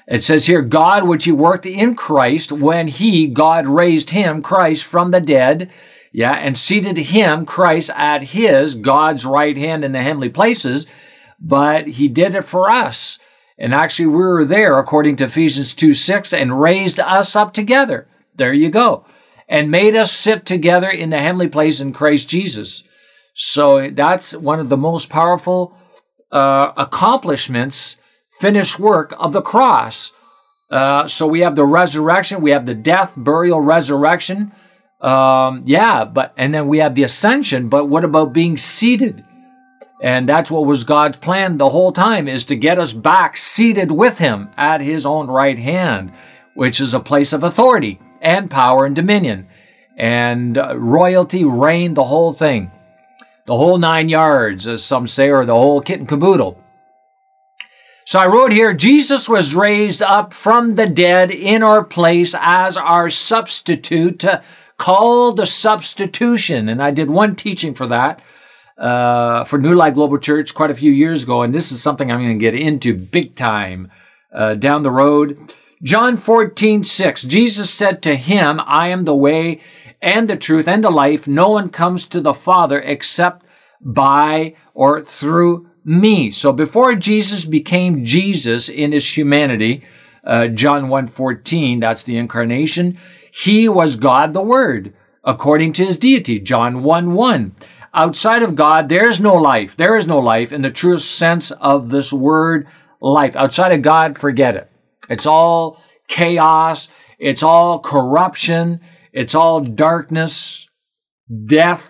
it 0.08 0.24
says 0.24 0.46
here, 0.46 0.62
God, 0.62 1.06
which 1.06 1.24
he 1.24 1.32
worked 1.32 1.66
in 1.66 1.94
Christ 1.94 2.50
when 2.50 2.88
he, 2.88 3.26
God, 3.26 3.66
raised 3.66 4.10
him, 4.10 4.40
Christ, 4.40 4.84
from 4.84 5.10
the 5.10 5.20
dead, 5.20 5.70
yeah, 6.12 6.32
and 6.32 6.56
seated 6.56 6.96
him, 6.96 7.44
Christ, 7.44 7.90
at 7.94 8.22
his, 8.22 8.74
God's 8.74 9.26
right 9.26 9.56
hand 9.56 9.84
in 9.84 9.92
the 9.92 10.02
heavenly 10.02 10.30
places, 10.30 10.86
but 11.38 11.86
he 11.86 12.08
did 12.08 12.34
it 12.34 12.48
for 12.48 12.70
us. 12.70 13.18
And 13.58 13.74
actually, 13.74 14.06
we 14.06 14.18
were 14.18 14.46
there, 14.46 14.78
according 14.78 15.16
to 15.16 15.24
Ephesians 15.24 15.74
2 15.74 15.92
6, 15.92 16.32
and 16.32 16.58
raised 16.58 16.98
us 16.98 17.36
up 17.36 17.52
together. 17.52 18.08
There 18.34 18.54
you 18.54 18.70
go. 18.70 19.04
And 19.46 19.70
made 19.70 19.94
us 19.94 20.12
sit 20.12 20.46
together 20.46 20.88
in 20.88 21.10
the 21.10 21.18
heavenly 21.18 21.48
place 21.48 21.80
in 21.80 21.92
Christ 21.92 22.28
Jesus. 22.30 22.84
So 23.34 23.90
that's 23.90 24.34
one 24.34 24.58
of 24.58 24.70
the 24.70 24.76
most 24.78 25.10
powerful 25.10 25.76
uh, 26.32 26.72
accomplishments 26.76 27.97
finished 28.40 28.78
work 28.78 29.14
of 29.18 29.32
the 29.32 29.42
cross. 29.42 30.12
Uh, 30.70 31.08
so 31.08 31.26
we 31.26 31.40
have 31.40 31.56
the 31.56 31.64
resurrection, 31.64 32.42
we 32.42 32.50
have 32.50 32.66
the 32.66 32.74
death, 32.74 33.12
burial, 33.16 33.60
resurrection. 33.60 34.52
Um, 35.00 35.62
yeah, 35.64 36.04
but 36.04 36.34
and 36.36 36.52
then 36.52 36.68
we 36.68 36.78
have 36.78 36.94
the 36.94 37.04
ascension. 37.04 37.68
But 37.68 37.86
what 37.86 38.04
about 38.04 38.32
being 38.32 38.56
seated? 38.56 39.24
And 40.02 40.28
that's 40.28 40.50
what 40.50 40.66
was 40.66 40.84
God's 40.84 41.18
plan 41.18 41.58
the 41.58 41.68
whole 41.68 41.92
time 41.92 42.28
is 42.28 42.44
to 42.44 42.56
get 42.56 42.78
us 42.78 42.92
back 42.92 43.36
seated 43.36 43.90
with 43.90 44.18
Him 44.18 44.48
at 44.56 44.80
His 44.80 45.06
own 45.06 45.28
right 45.28 45.58
hand, 45.58 46.12
which 46.54 46.80
is 46.80 46.94
a 46.94 47.00
place 47.00 47.32
of 47.32 47.42
authority 47.42 48.00
and 48.20 48.50
power 48.50 48.84
and 48.84 48.94
dominion 48.94 49.48
and 49.96 50.56
uh, 50.56 50.76
royalty, 50.78 51.44
reign, 51.44 51.94
the 51.94 52.04
whole 52.04 52.32
thing, 52.32 52.70
the 53.46 53.56
whole 53.56 53.78
nine 53.78 54.08
yards, 54.08 54.68
as 54.68 54.84
some 54.84 55.08
say, 55.08 55.30
or 55.30 55.44
the 55.44 55.54
whole 55.54 55.80
kit 55.80 55.98
and 55.98 56.08
caboodle. 56.08 56.62
So 58.08 58.18
I 58.18 58.26
wrote 58.26 58.52
here, 58.52 58.72
Jesus 58.72 59.28
was 59.28 59.54
raised 59.54 60.00
up 60.00 60.32
from 60.32 60.76
the 60.76 60.86
dead 60.86 61.30
in 61.30 61.62
our 61.62 61.84
place 61.84 62.34
as 62.40 62.74
our 62.74 63.10
substitute, 63.10 64.24
called 64.78 65.36
the 65.36 65.44
substitution. 65.44 66.70
And 66.70 66.82
I 66.82 66.90
did 66.90 67.10
one 67.10 67.36
teaching 67.36 67.74
for 67.74 67.86
that 67.88 68.22
uh, 68.78 69.44
for 69.44 69.58
New 69.58 69.74
Life 69.74 69.92
Global 69.92 70.16
Church 70.16 70.54
quite 70.54 70.70
a 70.70 70.74
few 70.74 70.90
years 70.90 71.24
ago. 71.24 71.42
And 71.42 71.54
this 71.54 71.70
is 71.70 71.82
something 71.82 72.10
I'm 72.10 72.20
going 72.20 72.38
to 72.38 72.42
get 72.42 72.54
into 72.54 72.96
big 72.96 73.34
time 73.34 73.90
uh, 74.32 74.54
down 74.54 74.84
the 74.84 74.90
road. 74.90 75.54
John 75.82 76.16
14, 76.16 76.84
6. 76.84 77.24
Jesus 77.24 77.70
said 77.70 78.00
to 78.04 78.16
him, 78.16 78.58
I 78.64 78.88
am 78.88 79.04
the 79.04 79.14
way 79.14 79.60
and 80.00 80.30
the 80.30 80.36
truth 80.38 80.66
and 80.66 80.82
the 80.82 80.88
life. 80.88 81.28
No 81.28 81.50
one 81.50 81.68
comes 81.68 82.06
to 82.06 82.22
the 82.22 82.32
Father 82.32 82.80
except 82.80 83.44
by 83.82 84.54
or 84.72 85.04
through 85.04 85.67
me. 85.88 86.30
So 86.30 86.52
before 86.52 86.94
Jesus 86.94 87.44
became 87.44 88.04
Jesus 88.04 88.68
in 88.68 88.92
his 88.92 89.16
humanity, 89.16 89.84
uh, 90.24 90.48
John 90.48 90.88
1.14, 90.88 91.80
that's 91.80 92.04
the 92.04 92.18
incarnation, 92.18 92.98
he 93.32 93.68
was 93.68 93.96
God 93.96 94.34
the 94.34 94.42
Word, 94.42 94.94
according 95.24 95.72
to 95.74 95.84
his 95.84 95.96
deity, 95.96 96.38
John 96.40 96.82
1 96.82 97.14
1. 97.14 97.56
Outside 97.94 98.42
of 98.42 98.54
God, 98.54 98.88
there 98.88 99.08
is 99.08 99.18
no 99.18 99.34
life. 99.34 99.76
There 99.76 99.96
is 99.96 100.06
no 100.06 100.18
life 100.18 100.52
in 100.52 100.62
the 100.62 100.70
truest 100.70 101.12
sense 101.12 101.50
of 101.52 101.88
this 101.88 102.12
word 102.12 102.66
life. 103.00 103.34
Outside 103.34 103.72
of 103.72 103.82
God, 103.82 104.18
forget 104.18 104.56
it. 104.56 104.70
It's 105.08 105.26
all 105.26 105.82
chaos. 106.06 106.88
It's 107.18 107.42
all 107.42 107.80
corruption. 107.80 108.80
It's 109.12 109.34
all 109.34 109.60
darkness, 109.60 110.68
death, 111.46 111.82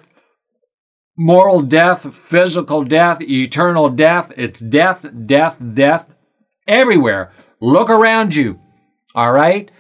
moral 1.19 1.63
death, 1.63 2.15
physical 2.15 2.85
death, 2.85 3.21
eternal 3.21 3.91
death. 3.91 4.33
It's 4.37 4.61
death, 4.61 5.05
death, 5.27 5.57
death 5.75 6.07
everywhere. 6.67 7.33
Look 7.61 7.91
around 7.91 8.35
you. 8.35 8.61
All 9.15 9.33
right? 9.33 9.71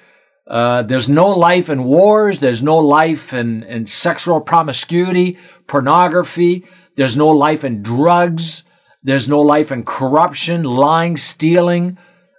Uh, 0.47 0.83
there's 0.83 1.09
no 1.09 1.29
life 1.29 1.69
in 1.69 1.85
wars. 1.85 2.41
There's 2.41 2.63
no 2.63 2.79
life 2.79 3.33
in, 3.33 3.63
in 3.65 3.87
sexual 3.87 4.41
promiscuity, 4.41 5.39
pornography. 5.67 6.65
There's 6.97 7.17
no 7.17 7.29
life 7.29 7.65
in 7.65 7.83
drugs. 7.83 8.65
There's 9.05 9.29
no 9.29 9.41
life 9.41 9.71
in 9.71 9.85
corruption, 9.85 10.65
lying, 10.65 11.17
stealing, 11.17 11.99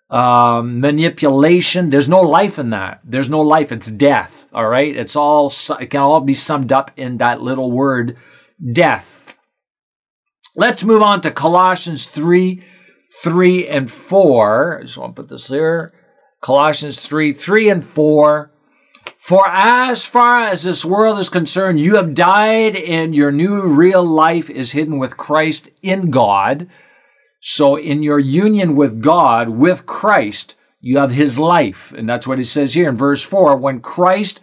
um, 0.09 0.81
manipulation. 0.81 1.89
There's 1.89 2.09
no 2.09 2.21
life 2.21 2.59
in 2.59 2.71
that. 2.71 2.99
There's 3.05 3.29
no 3.29 3.41
life. 3.41 3.71
It's 3.71 3.89
death. 3.89 4.31
All 4.51 4.67
right. 4.67 4.93
It's 4.93 5.15
all. 5.15 5.53
It 5.79 5.91
can 5.91 6.01
all 6.01 6.19
be 6.19 6.33
summed 6.33 6.73
up 6.73 6.91
in 6.97 7.19
that 7.19 7.41
little 7.41 7.71
word 7.71 8.17
death. 8.73 9.07
Let's 10.55 10.83
move 10.83 11.01
on 11.01 11.21
to 11.21 11.31
Colossians 11.31 12.07
3 12.07 12.63
3 13.23 13.67
and 13.67 13.91
4. 13.91 14.79
I 14.79 14.83
just 14.83 14.97
want 14.97 15.15
to 15.15 15.21
put 15.21 15.29
this 15.29 15.47
here. 15.47 15.93
Colossians 16.41 16.99
3 16.99 17.33
3 17.33 17.69
and 17.69 17.87
4. 17.87 18.51
For 19.17 19.47
as 19.47 20.05
far 20.05 20.41
as 20.41 20.63
this 20.63 20.85
world 20.85 21.19
is 21.19 21.29
concerned, 21.29 21.79
you 21.79 21.95
have 21.95 22.13
died, 22.13 22.75
and 22.75 23.15
your 23.15 23.31
new 23.31 23.61
real 23.61 24.03
life 24.03 24.49
is 24.49 24.71
hidden 24.71 24.97
with 24.97 25.17
Christ 25.17 25.69
in 25.81 26.09
God. 26.09 26.69
So, 27.41 27.75
in 27.75 28.01
your 28.01 28.19
union 28.19 28.75
with 28.75 29.01
God, 29.01 29.49
with 29.49 29.85
Christ, 29.85 30.55
you 30.81 30.97
have 30.97 31.11
his 31.11 31.37
life. 31.37 31.93
And 31.95 32.07
that's 32.07 32.27
what 32.27 32.37
he 32.37 32.43
says 32.43 32.73
here 32.73 32.89
in 32.89 32.97
verse 32.97 33.23
4 33.23 33.57
when 33.57 33.81
Christ, 33.81 34.39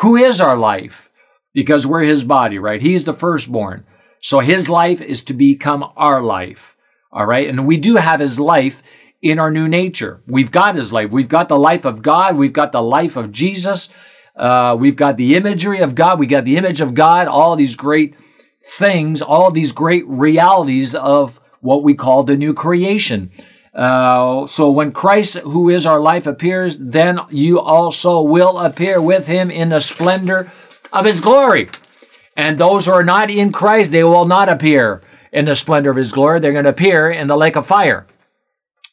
who 0.00 0.16
is 0.16 0.40
our 0.40 0.56
life, 0.56 1.09
because 1.52 1.86
we're 1.86 2.02
his 2.02 2.24
body, 2.24 2.58
right? 2.58 2.80
He's 2.80 3.04
the 3.04 3.14
firstborn. 3.14 3.84
So 4.20 4.40
his 4.40 4.68
life 4.68 5.00
is 5.00 5.22
to 5.24 5.34
become 5.34 5.84
our 5.96 6.22
life. 6.22 6.76
All 7.12 7.26
right. 7.26 7.48
And 7.48 7.66
we 7.66 7.76
do 7.76 7.96
have 7.96 8.20
his 8.20 8.38
life 8.38 8.82
in 9.22 9.38
our 9.38 9.50
new 9.50 9.68
nature. 9.68 10.20
We've 10.26 10.50
got 10.50 10.76
his 10.76 10.92
life. 10.92 11.10
We've 11.10 11.28
got 11.28 11.48
the 11.48 11.58
life 11.58 11.84
of 11.84 12.02
God. 12.02 12.36
We've 12.36 12.52
got 12.52 12.72
the 12.72 12.82
life 12.82 13.16
of 13.16 13.32
Jesus. 13.32 13.88
Uh, 14.36 14.76
we've 14.78 14.96
got 14.96 15.16
the 15.16 15.34
imagery 15.34 15.80
of 15.80 15.94
God. 15.94 16.18
We 16.18 16.26
got 16.26 16.44
the 16.44 16.56
image 16.56 16.80
of 16.80 16.94
God. 16.94 17.28
All 17.28 17.56
these 17.56 17.74
great 17.74 18.14
things, 18.78 19.20
all 19.20 19.50
these 19.50 19.72
great 19.72 20.06
realities 20.06 20.94
of 20.94 21.40
what 21.60 21.82
we 21.82 21.94
call 21.94 22.22
the 22.22 22.36
new 22.36 22.54
creation. 22.54 23.30
Uh, 23.74 24.46
so 24.46 24.70
when 24.70 24.92
Christ, 24.92 25.36
who 25.38 25.68
is 25.68 25.86
our 25.86 26.00
life, 26.00 26.26
appears, 26.26 26.76
then 26.78 27.18
you 27.30 27.60
also 27.60 28.22
will 28.22 28.58
appear 28.58 29.00
with 29.00 29.26
him 29.26 29.50
in 29.50 29.68
the 29.70 29.80
splendor 29.80 30.50
of 30.92 31.04
his 31.04 31.20
glory. 31.20 31.68
And 32.36 32.58
those 32.58 32.86
who 32.86 32.92
are 32.92 33.04
not 33.04 33.30
in 33.30 33.52
Christ, 33.52 33.90
they 33.90 34.04
will 34.04 34.26
not 34.26 34.48
appear 34.48 35.02
in 35.32 35.44
the 35.44 35.54
splendor 35.54 35.90
of 35.90 35.96
his 35.96 36.12
glory. 36.12 36.40
They're 36.40 36.52
going 36.52 36.64
to 36.64 36.70
appear 36.70 37.10
in 37.10 37.28
the 37.28 37.36
lake 37.36 37.56
of 37.56 37.66
fire. 37.66 38.06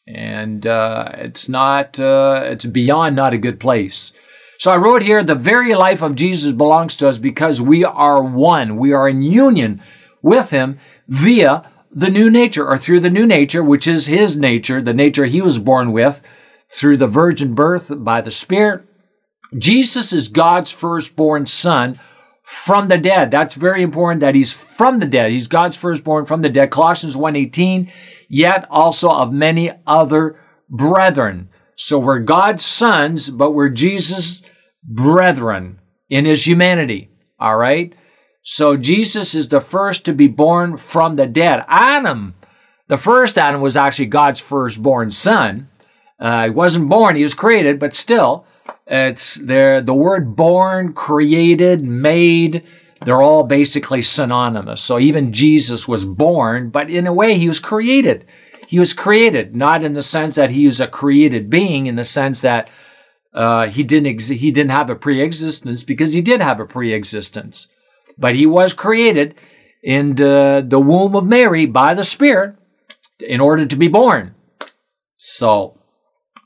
And 0.06 0.66
uh, 0.66 1.10
it's 1.14 1.48
not, 1.48 1.98
uh, 1.98 2.42
it's 2.44 2.66
beyond 2.66 3.16
not 3.16 3.34
a 3.34 3.38
good 3.38 3.60
place. 3.60 4.12
So 4.58 4.72
I 4.72 4.76
wrote 4.76 5.02
here 5.02 5.22
the 5.22 5.34
very 5.34 5.74
life 5.74 6.02
of 6.02 6.16
Jesus 6.16 6.52
belongs 6.52 6.96
to 6.96 7.08
us 7.08 7.18
because 7.18 7.62
we 7.62 7.84
are 7.84 8.22
one. 8.22 8.76
We 8.76 8.92
are 8.92 9.08
in 9.08 9.22
union 9.22 9.82
with 10.22 10.50
him 10.50 10.78
via 11.06 11.70
the 11.92 12.10
new 12.10 12.28
nature 12.28 12.66
or 12.66 12.76
through 12.76 13.00
the 13.00 13.10
new 13.10 13.26
nature, 13.26 13.62
which 13.62 13.86
is 13.86 14.06
his 14.06 14.36
nature, 14.36 14.82
the 14.82 14.92
nature 14.92 15.26
he 15.26 15.40
was 15.40 15.58
born 15.58 15.92
with 15.92 16.20
through 16.70 16.96
the 16.96 17.06
virgin 17.06 17.54
birth 17.54 17.92
by 17.98 18.20
the 18.20 18.30
Spirit. 18.30 18.84
Jesus 19.56 20.12
is 20.12 20.28
God's 20.28 20.70
firstborn 20.70 21.46
son 21.46 21.98
from 22.42 22.88
the 22.88 22.98
dead. 22.98 23.30
That's 23.30 23.54
very 23.54 23.82
important 23.82 24.20
that 24.20 24.34
he's 24.34 24.52
from 24.52 24.98
the 24.98 25.06
dead. 25.06 25.30
He's 25.30 25.48
God's 25.48 25.76
firstborn 25.76 26.26
from 26.26 26.42
the 26.42 26.48
dead. 26.48 26.70
Colossians 26.70 27.16
1:18, 27.16 27.90
yet 28.28 28.66
also 28.70 29.10
of 29.10 29.32
many 29.32 29.70
other 29.86 30.40
brethren. 30.68 31.48
So 31.76 31.98
we're 31.98 32.20
God's 32.20 32.64
sons, 32.64 33.30
but 33.30 33.52
we're 33.52 33.68
Jesus' 33.68 34.42
brethren 34.82 35.78
in 36.08 36.24
his 36.24 36.46
humanity. 36.46 37.10
All 37.38 37.56
right? 37.56 37.94
So 38.42 38.76
Jesus 38.76 39.34
is 39.34 39.48
the 39.48 39.60
first 39.60 40.04
to 40.06 40.14
be 40.14 40.26
born 40.26 40.78
from 40.78 41.16
the 41.16 41.26
dead. 41.26 41.64
Adam, 41.68 42.34
the 42.88 42.96
first 42.96 43.36
Adam 43.36 43.60
was 43.60 43.76
actually 43.76 44.06
God's 44.06 44.40
firstborn 44.40 45.12
son. 45.12 45.68
Uh, 46.18 46.44
he 46.44 46.50
wasn't 46.50 46.88
born, 46.88 47.14
he 47.14 47.22
was 47.22 47.34
created, 47.34 47.78
but 47.78 47.94
still, 47.94 48.46
it's 48.88 49.34
there. 49.34 49.80
The 49.82 49.94
word 49.94 50.34
born, 50.34 50.94
created, 50.94 51.84
made, 51.84 52.64
they're 53.04 53.22
all 53.22 53.44
basically 53.44 54.02
synonymous. 54.02 54.82
So 54.82 54.98
even 54.98 55.32
Jesus 55.32 55.86
was 55.86 56.04
born, 56.04 56.70
but 56.70 56.90
in 56.90 57.06
a 57.06 57.12
way, 57.12 57.38
he 57.38 57.46
was 57.46 57.58
created. 57.58 58.26
He 58.66 58.78
was 58.78 58.92
created, 58.92 59.54
not 59.54 59.84
in 59.84 59.92
the 59.92 60.02
sense 60.02 60.34
that 60.36 60.50
he 60.50 60.66
was 60.66 60.80
a 60.80 60.86
created 60.86 61.48
being, 61.48 61.86
in 61.86 61.96
the 61.96 62.04
sense 62.04 62.40
that 62.40 62.68
uh, 63.32 63.68
he 63.68 63.82
didn't 63.82 64.14
ex- 64.14 64.28
he 64.28 64.50
didn't 64.50 64.72
have 64.72 64.90
a 64.90 64.96
pre-existence 64.96 65.84
because 65.84 66.12
he 66.12 66.20
did 66.20 66.40
have 66.40 66.60
a 66.60 66.66
pre-existence, 66.66 67.68
but 68.18 68.34
he 68.34 68.46
was 68.46 68.72
created 68.72 69.34
in 69.82 70.16
the 70.16 70.64
the 70.66 70.80
womb 70.80 71.14
of 71.14 71.24
Mary 71.24 71.66
by 71.66 71.94
the 71.94 72.04
Spirit 72.04 72.56
in 73.20 73.40
order 73.40 73.64
to 73.64 73.76
be 73.76 73.88
born. 73.88 74.34
So, 75.16 75.78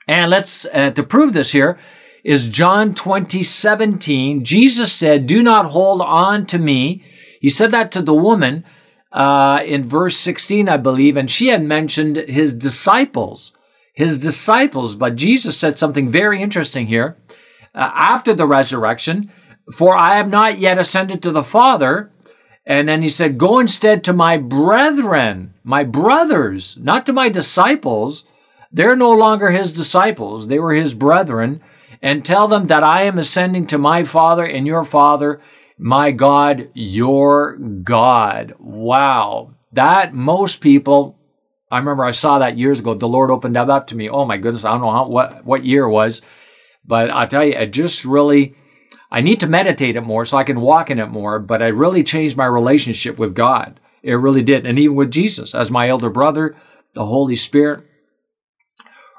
and 0.06 0.30
let's 0.30 0.66
uh, 0.66 0.90
to 0.90 1.02
prove 1.02 1.32
this 1.32 1.52
here 1.52 1.78
is 2.24 2.46
John 2.46 2.94
20, 2.94 3.42
17. 3.42 4.44
Jesus 4.44 4.92
said, 4.92 5.26
Do 5.26 5.42
not 5.42 5.66
hold 5.66 6.00
on 6.00 6.46
to 6.46 6.58
me. 6.58 7.04
He 7.40 7.48
said 7.48 7.72
that 7.72 7.90
to 7.92 8.02
the 8.02 8.14
woman 8.14 8.64
uh, 9.10 9.60
in 9.64 9.88
verse 9.88 10.16
16, 10.16 10.68
I 10.68 10.76
believe, 10.76 11.16
and 11.16 11.30
she 11.30 11.48
had 11.48 11.62
mentioned 11.64 12.16
his 12.16 12.54
disciples. 12.54 13.52
His 13.94 14.16
disciples, 14.16 14.94
but 14.94 15.16
Jesus 15.16 15.58
said 15.58 15.78
something 15.78 16.10
very 16.10 16.40
interesting 16.40 16.86
here. 16.86 17.16
Uh, 17.74 17.90
after 17.94 18.34
the 18.34 18.46
resurrection, 18.46 19.30
for 19.74 19.96
I 19.96 20.16
have 20.16 20.28
not 20.28 20.58
yet 20.58 20.78
ascended 20.78 21.22
to 21.22 21.30
the 21.30 21.42
Father. 21.42 22.10
And 22.64 22.88
then 22.88 23.02
he 23.02 23.08
said, 23.08 23.38
Go 23.38 23.58
instead 23.58 24.04
to 24.04 24.12
my 24.12 24.36
brethren, 24.36 25.54
my 25.64 25.82
brothers, 25.84 26.76
not 26.80 27.06
to 27.06 27.12
my 27.12 27.28
disciples. 27.28 28.24
They're 28.70 28.96
no 28.96 29.10
longer 29.10 29.50
his 29.50 29.72
disciples, 29.72 30.46
they 30.46 30.58
were 30.58 30.72
his 30.72 30.94
brethren 30.94 31.60
and 32.02 32.24
tell 32.24 32.48
them 32.48 32.66
that 32.66 32.82
I 32.82 33.04
am 33.04 33.18
ascending 33.18 33.68
to 33.68 33.78
my 33.78 34.02
Father 34.02 34.44
and 34.44 34.66
your 34.66 34.84
Father, 34.84 35.40
my 35.78 36.10
God, 36.10 36.68
your 36.74 37.56
God. 37.56 38.54
Wow. 38.58 39.54
That 39.72 40.12
most 40.12 40.60
people, 40.60 41.16
I 41.70 41.78
remember 41.78 42.04
I 42.04 42.10
saw 42.10 42.40
that 42.40 42.58
years 42.58 42.80
ago. 42.80 42.94
The 42.94 43.06
Lord 43.06 43.30
opened 43.30 43.54
that 43.56 43.70
up 43.70 43.86
to 43.88 43.96
me. 43.96 44.10
Oh 44.10 44.24
my 44.24 44.36
goodness, 44.36 44.64
I 44.64 44.72
don't 44.72 44.80
know 44.80 44.90
how, 44.90 45.08
what, 45.08 45.44
what 45.44 45.64
year 45.64 45.84
it 45.84 45.90
was, 45.90 46.20
but 46.84 47.10
I 47.10 47.26
tell 47.26 47.44
you, 47.44 47.52
it 47.52 47.72
just 47.72 48.04
really, 48.04 48.54
I 49.10 49.20
need 49.20 49.40
to 49.40 49.46
meditate 49.46 49.96
it 49.96 50.00
more 50.00 50.24
so 50.24 50.36
I 50.36 50.44
can 50.44 50.60
walk 50.60 50.90
in 50.90 50.98
it 50.98 51.06
more, 51.06 51.38
but 51.38 51.62
it 51.62 51.74
really 51.74 52.02
changed 52.02 52.36
my 52.36 52.46
relationship 52.46 53.18
with 53.18 53.34
God. 53.34 53.78
It 54.02 54.14
really 54.14 54.42
did. 54.42 54.66
And 54.66 54.78
even 54.80 54.96
with 54.96 55.12
Jesus 55.12 55.54
as 55.54 55.70
my 55.70 55.88
elder 55.88 56.10
brother, 56.10 56.56
the 56.94 57.04
Holy 57.06 57.36
Spirit. 57.36 57.86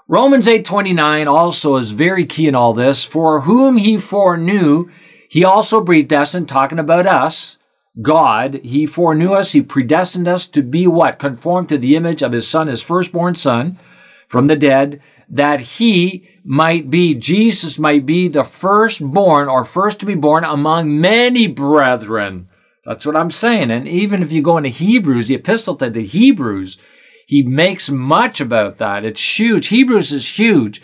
Romans 0.08 0.48
8:29 0.48 1.28
also 1.28 1.78
is 1.78 1.92
very 1.92 2.26
key 2.26 2.48
in 2.48 2.56
all 2.56 2.74
this. 2.74 3.06
For 3.06 3.42
whom 3.42 3.78
he 3.78 3.98
foreknew, 3.98 4.90
he 5.30 5.46
also 5.46 5.82
predestined, 5.82 6.50
talking 6.50 6.80
about 6.80 7.08
us, 7.08 7.58
God, 8.02 8.60
he 8.64 8.86
foreknew 8.86 9.34
us, 9.34 9.54
he 9.54 9.62
predestined 9.62 10.28
us 10.28 10.46
to 10.48 10.62
be 10.62 10.88
what? 10.88 11.20
Conformed 11.20 11.70
to 11.70 11.78
the 11.78 11.96
image 11.96 12.22
of 12.22 12.34
his 12.34 12.48
son, 12.48 12.68
his 12.68 12.82
firstborn 12.82 13.36
son 13.36 13.80
from 14.28 14.48
the 14.48 14.56
dead, 14.56 15.02
that 15.30 15.62
he 15.62 16.28
might 16.44 16.90
be, 16.90 17.14
Jesus 17.14 17.80
might 17.80 18.06
be 18.06 18.28
the 18.28 18.44
firstborn 18.44 19.48
or 19.48 19.64
first 19.64 20.00
to 20.00 20.06
be 20.06 20.16
born 20.16 20.44
among 20.44 21.00
many 21.00 21.48
brethren. 21.48 22.50
That's 22.86 23.06
what 23.06 23.16
I'm 23.16 23.32
saying. 23.32 23.72
And 23.72 23.88
even 23.88 24.22
if 24.22 24.34
you 24.34 24.42
go 24.42 24.58
into 24.58 24.70
Hebrews, 24.70 25.30
the 25.30 25.36
epistle 25.36 25.76
to 25.78 25.90
the 25.90 26.06
Hebrews, 26.06 26.78
he 27.26 27.44
makes 27.44 27.90
much 27.90 28.42
about 28.42 28.78
that. 28.78 29.06
It's 29.06 29.40
huge. 29.40 29.68
Hebrews 29.68 30.12
is 30.12 30.38
huge, 30.40 30.82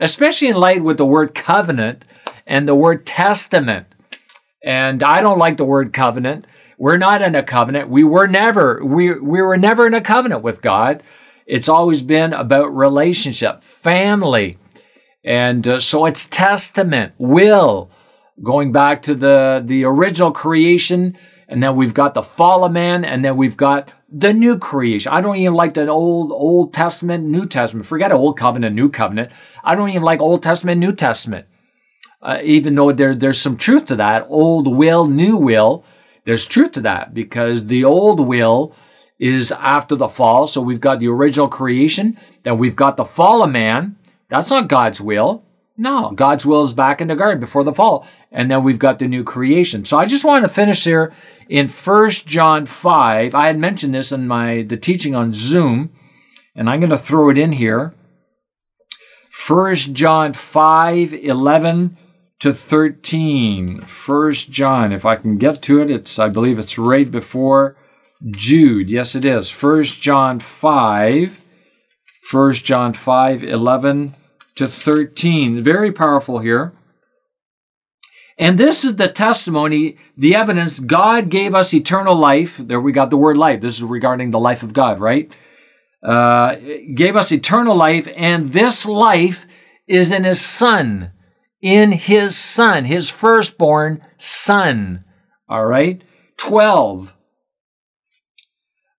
especially 0.00 0.48
in 0.48 0.56
light 0.56 0.82
with 0.82 0.96
the 0.96 1.06
word 1.06 1.34
covenant 1.34 2.04
and 2.46 2.66
the 2.66 2.74
word 2.74 3.06
testament. 3.06 3.86
And 4.64 5.02
I 5.02 5.20
don't 5.20 5.38
like 5.38 5.56
the 5.56 5.64
word 5.64 5.92
covenant. 5.92 6.46
We're 6.78 6.98
not 6.98 7.22
in 7.22 7.34
a 7.34 7.42
covenant. 7.42 7.90
We 7.90 8.04
were 8.04 8.26
never 8.26 8.84
we 8.84 9.12
we 9.18 9.42
were 9.42 9.56
never 9.56 9.86
in 9.86 9.94
a 9.94 10.00
covenant 10.00 10.42
with 10.42 10.62
God. 10.62 11.02
It's 11.46 11.68
always 11.68 12.02
been 12.02 12.32
about 12.32 12.74
relationship, 12.74 13.62
family. 13.62 14.58
And 15.24 15.66
uh, 15.68 15.80
so 15.80 16.06
it's 16.06 16.26
testament, 16.26 17.12
will, 17.18 17.90
going 18.42 18.72
back 18.72 19.02
to 19.02 19.14
the 19.14 19.62
the 19.64 19.84
original 19.84 20.32
creation 20.32 21.16
and 21.52 21.62
then 21.62 21.76
we've 21.76 21.92
got 21.92 22.14
the 22.14 22.22
fall 22.22 22.64
of 22.64 22.72
man 22.72 23.04
and 23.04 23.22
then 23.22 23.36
we've 23.36 23.58
got 23.58 23.90
the 24.10 24.32
new 24.32 24.58
creation. 24.58 25.12
I 25.12 25.20
don't 25.20 25.36
even 25.36 25.52
like 25.52 25.74
the 25.74 25.86
old 25.86 26.32
Old 26.32 26.72
Testament, 26.72 27.24
New 27.24 27.44
Testament. 27.44 27.86
Forget 27.86 28.10
Old 28.10 28.38
Covenant, 28.38 28.74
New 28.74 28.88
Covenant. 28.88 29.30
I 29.62 29.74
don't 29.74 29.90
even 29.90 30.02
like 30.02 30.20
Old 30.20 30.42
Testament, 30.42 30.80
New 30.80 30.92
Testament. 30.92 31.46
Uh, 32.22 32.38
even 32.42 32.74
though 32.74 32.90
there, 32.90 33.14
there's 33.14 33.38
some 33.40 33.58
truth 33.58 33.84
to 33.86 33.96
that, 33.96 34.26
old 34.28 34.66
will, 34.66 35.06
new 35.06 35.36
will, 35.36 35.84
there's 36.24 36.46
truth 36.46 36.72
to 36.72 36.80
that 36.80 37.12
because 37.12 37.66
the 37.66 37.84
old 37.84 38.26
will 38.26 38.74
is 39.18 39.52
after 39.52 39.94
the 39.94 40.08
fall. 40.08 40.46
So 40.46 40.62
we've 40.62 40.80
got 40.80 41.00
the 41.00 41.08
original 41.08 41.48
creation, 41.48 42.18
then 42.44 42.56
we've 42.58 42.76
got 42.76 42.96
the 42.96 43.04
fall 43.04 43.42
of 43.42 43.50
man. 43.50 43.96
That's 44.30 44.50
not 44.50 44.68
God's 44.68 45.00
will. 45.00 45.44
No, 45.76 46.12
God's 46.12 46.46
will 46.46 46.62
is 46.62 46.74
back 46.74 47.00
in 47.00 47.08
the 47.08 47.16
garden 47.16 47.40
before 47.40 47.64
the 47.64 47.72
fall. 47.72 48.06
And 48.30 48.50
then 48.50 48.62
we've 48.62 48.78
got 48.78 48.98
the 48.98 49.08
new 49.08 49.24
creation. 49.24 49.84
So 49.84 49.98
I 49.98 50.04
just 50.04 50.24
want 50.24 50.44
to 50.44 50.48
finish 50.48 50.84
here 50.84 51.12
in 51.52 51.68
1 51.68 52.10
John 52.10 52.64
5, 52.64 53.34
I 53.34 53.46
had 53.46 53.58
mentioned 53.58 53.94
this 53.94 54.10
in 54.10 54.26
my 54.26 54.62
the 54.62 54.78
teaching 54.78 55.14
on 55.14 55.34
Zoom, 55.34 55.90
and 56.56 56.70
I'm 56.70 56.80
going 56.80 56.88
to 56.88 56.96
throw 56.96 57.28
it 57.28 57.36
in 57.36 57.52
here. 57.52 57.94
1 59.46 59.74
John 59.74 60.32
5, 60.32 61.12
11 61.12 61.98
to 62.40 62.54
13. 62.54 63.82
1 63.82 64.32
John, 64.32 64.92
if 64.92 65.04
I 65.04 65.16
can 65.16 65.36
get 65.36 65.60
to 65.64 65.82
it, 65.82 65.90
it's 65.90 66.18
I 66.18 66.30
believe 66.30 66.58
it's 66.58 66.78
right 66.78 67.10
before 67.10 67.76
Jude. 68.30 68.90
Yes, 68.90 69.14
it 69.14 69.26
is. 69.26 69.52
1 69.52 69.84
John 69.84 70.40
5, 70.40 71.40
1 72.32 72.52
John 72.54 72.94
5, 72.94 73.44
11 73.44 74.14
to 74.54 74.68
13. 74.68 75.62
Very 75.62 75.92
powerful 75.92 76.38
here. 76.38 76.72
And 78.38 78.58
this 78.58 78.84
is 78.84 78.96
the 78.96 79.08
testimony, 79.08 79.98
the 80.16 80.34
evidence 80.34 80.80
God 80.80 81.28
gave 81.28 81.54
us 81.54 81.74
eternal 81.74 82.14
life. 82.14 82.56
There 82.56 82.80
we 82.80 82.92
got 82.92 83.10
the 83.10 83.16
word 83.16 83.36
life. 83.36 83.60
This 83.60 83.76
is 83.76 83.82
regarding 83.82 84.30
the 84.30 84.40
life 84.40 84.62
of 84.62 84.72
God, 84.72 85.00
right? 85.00 85.30
Uh, 86.02 86.56
gave 86.94 87.14
us 87.14 87.30
eternal 87.30 87.76
life, 87.76 88.08
and 88.16 88.52
this 88.52 88.86
life 88.86 89.46
is 89.86 90.10
in 90.10 90.24
His 90.24 90.40
Son, 90.40 91.12
in 91.60 91.92
His 91.92 92.36
Son, 92.36 92.84
His 92.84 93.08
firstborn 93.08 94.04
Son. 94.16 95.04
All 95.48 95.66
right? 95.66 96.02
12. 96.38 97.14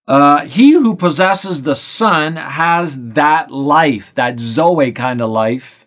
Uh, 0.07 0.45
he 0.45 0.71
who 0.71 0.95
possesses 0.95 1.63
the 1.63 1.75
Son 1.75 2.35
has 2.35 3.01
that 3.13 3.51
life, 3.51 4.13
that 4.15 4.39
Zoe 4.39 4.91
kind 4.91 5.21
of 5.21 5.29
life 5.29 5.82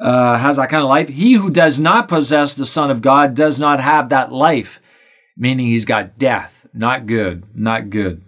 uh, 0.00 0.38
has 0.38 0.56
that 0.56 0.70
kind 0.70 0.82
of 0.82 0.88
life. 0.88 1.08
He 1.08 1.34
who 1.34 1.50
does 1.50 1.78
not 1.78 2.08
possess 2.08 2.54
the 2.54 2.66
Son 2.66 2.90
of 2.90 3.02
God 3.02 3.34
does 3.34 3.58
not 3.58 3.80
have 3.80 4.10
that 4.10 4.32
life, 4.32 4.80
meaning 5.36 5.68
he's 5.68 5.84
got 5.84 6.18
death. 6.18 6.52
Not 6.72 7.06
good, 7.06 7.44
not 7.54 7.90
good. 7.90 8.22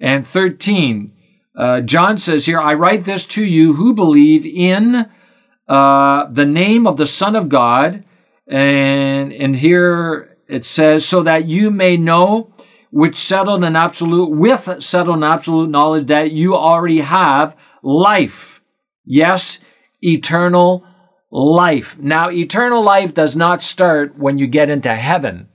And 0.00 0.26
13, 0.26 1.12
uh, 1.56 1.80
John 1.80 2.18
says 2.18 2.46
here, 2.46 2.60
I 2.60 2.74
write 2.74 3.04
this 3.04 3.24
to 3.26 3.44
you 3.44 3.72
who 3.74 3.94
believe 3.94 4.44
in 4.44 5.06
uh, 5.68 6.26
the 6.30 6.44
name 6.44 6.86
of 6.86 6.96
the 6.96 7.06
Son 7.06 7.34
of 7.34 7.48
God. 7.48 8.04
And, 8.46 9.32
and 9.32 9.56
here 9.56 10.36
it 10.48 10.64
says, 10.64 11.04
so 11.04 11.22
that 11.24 11.46
you 11.46 11.70
may 11.70 11.96
know 11.96 12.52
which 12.90 13.16
settled 13.16 13.64
and 13.64 13.76
absolute, 13.76 14.30
with 14.30 14.82
settled 14.82 15.16
and 15.16 15.24
absolute 15.24 15.70
knowledge 15.70 16.06
that 16.06 16.30
you 16.30 16.54
already 16.54 17.00
have 17.00 17.56
life. 17.82 18.60
Yes, 19.04 19.58
eternal 20.02 20.86
life. 21.30 21.98
Now, 21.98 22.30
eternal 22.30 22.82
life 22.82 23.14
does 23.14 23.36
not 23.36 23.62
start 23.62 24.18
when 24.18 24.38
you 24.38 24.46
get 24.46 24.70
into 24.70 24.94
heaven. 24.94 25.48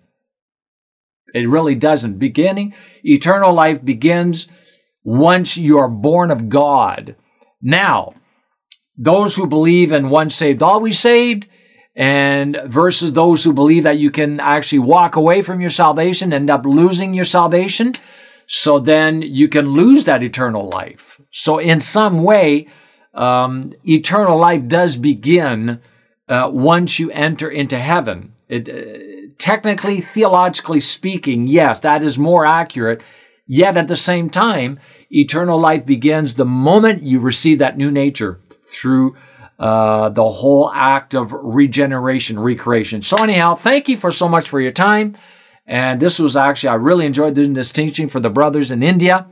It 1.34 1.50
really 1.50 1.76
doesn't. 1.76 2.20
Beginning, 2.20 2.74
eternal 3.04 3.54
life 3.54 3.84
begins 3.84 4.48
once 5.04 5.58
you 5.58 5.78
are 5.78 5.88
born 5.88 6.30
of 6.30 6.50
God. 6.50 7.16
Now, 7.62 8.14
those 8.98 9.36
who 9.36 9.48
believe 9.48 9.92
in 9.92 10.10
once 10.10 10.36
saved, 10.36 10.62
always 10.62 11.00
saved, 11.00 11.48
and 11.96 12.58
versus 12.68 13.14
those 13.14 13.44
who 13.44 13.54
believe 13.54 13.84
that 13.84 13.98
you 13.98 14.12
can 14.12 14.40
actually 14.40 14.80
walk 14.80 15.16
away 15.16 15.42
from 15.42 15.62
your 15.62 15.70
salvation, 15.70 16.34
end 16.34 16.50
up 16.50 16.66
losing 16.66 17.14
your 17.14 17.26
salvation. 17.26 17.94
So 18.48 18.80
then 18.80 19.22
you 19.22 19.48
can 19.48 19.70
lose 19.70 20.04
that 20.06 20.24
eternal 20.24 20.70
life. 20.70 21.22
So 21.32 21.58
in 21.58 21.80
some 21.80 22.24
way, 22.24 22.68
um, 23.14 23.74
eternal 23.84 24.38
life 24.38 24.68
does 24.68 24.98
begin 24.98 25.82
uh, 26.28 26.50
once 26.52 27.00
you 27.00 27.12
enter 27.12 27.50
into 27.50 27.78
heaven. 27.78 28.34
It, 28.48 28.70
uh, 28.70 29.34
technically, 29.38 30.02
theologically 30.02 30.80
speaking, 30.80 31.48
yes, 31.48 31.80
that 31.80 32.04
is 32.04 32.18
more 32.18 32.46
accurate. 32.46 33.02
Yet 33.48 33.76
at 33.76 33.88
the 33.88 33.96
same 33.96 34.30
time, 34.30 34.80
eternal 35.10 35.60
life 35.60 35.86
begins 35.86 36.34
the 36.34 36.46
moment 36.46 37.04
you 37.04 37.20
receive 37.20 37.60
that 37.60 37.78
new 37.78 37.92
nature 37.92 38.40
through 38.68 39.18
uh, 39.60 40.10
the 40.10 40.28
whole 40.28 40.72
act 40.74 41.14
of 41.14 41.34
regeneration, 41.34 42.40
recreation. 42.40 43.02
So, 43.02 43.18
anyhow, 43.22 43.56
thank 43.56 43.90
you 43.90 43.98
for 43.98 44.10
so 44.10 44.28
much 44.28 44.50
for 44.50 44.60
your 44.60 44.72
time. 44.72 45.18
And 45.68 46.02
this 46.02 46.18
was 46.18 46.36
actually, 46.36 46.70
I 46.70 46.76
really 46.76 47.06
enjoyed 47.06 47.36
doing 47.36 47.54
this 47.54 47.72
teaching 47.72 48.10
for 48.10 48.20
the 48.20 48.30
brothers 48.30 48.72
in 48.72 48.82
India 48.82 49.28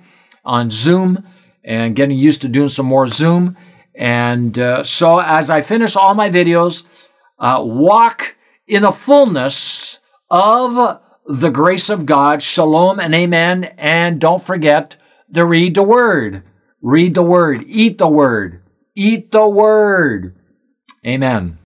on 0.45 0.69
Zoom 0.69 1.25
and 1.63 1.95
getting 1.95 2.17
used 2.17 2.41
to 2.41 2.47
doing 2.47 2.69
some 2.69 2.85
more 2.85 3.07
Zoom. 3.07 3.57
And 3.99 4.57
uh, 4.57 4.85
so, 4.85 5.19
as 5.19 5.49
I 5.49 5.59
finish 5.59 5.97
all 5.97 6.13
my 6.15 6.29
videos, 6.29 6.85
uh, 7.37 7.61
walk 7.61 8.35
in 8.65 8.83
the 8.83 8.93
fullness 8.93 9.99
of 10.29 11.01
the 11.25 11.49
grace 11.49 11.89
of 11.89 12.05
God. 12.05 12.41
Shalom 12.41 13.01
and 13.01 13.13
amen. 13.13 13.65
And 13.77 14.21
don't 14.21 14.43
forget 14.43 14.95
to 15.33 15.45
read 15.45 15.75
the 15.75 15.83
word. 15.83 16.43
Read 16.81 17.13
the 17.13 17.23
word. 17.23 17.65
Eat 17.67 17.97
the 17.97 18.07
word. 18.07 18.63
Eat 18.95 19.33
the 19.33 19.47
word. 19.47 20.35
Amen. 21.05 21.57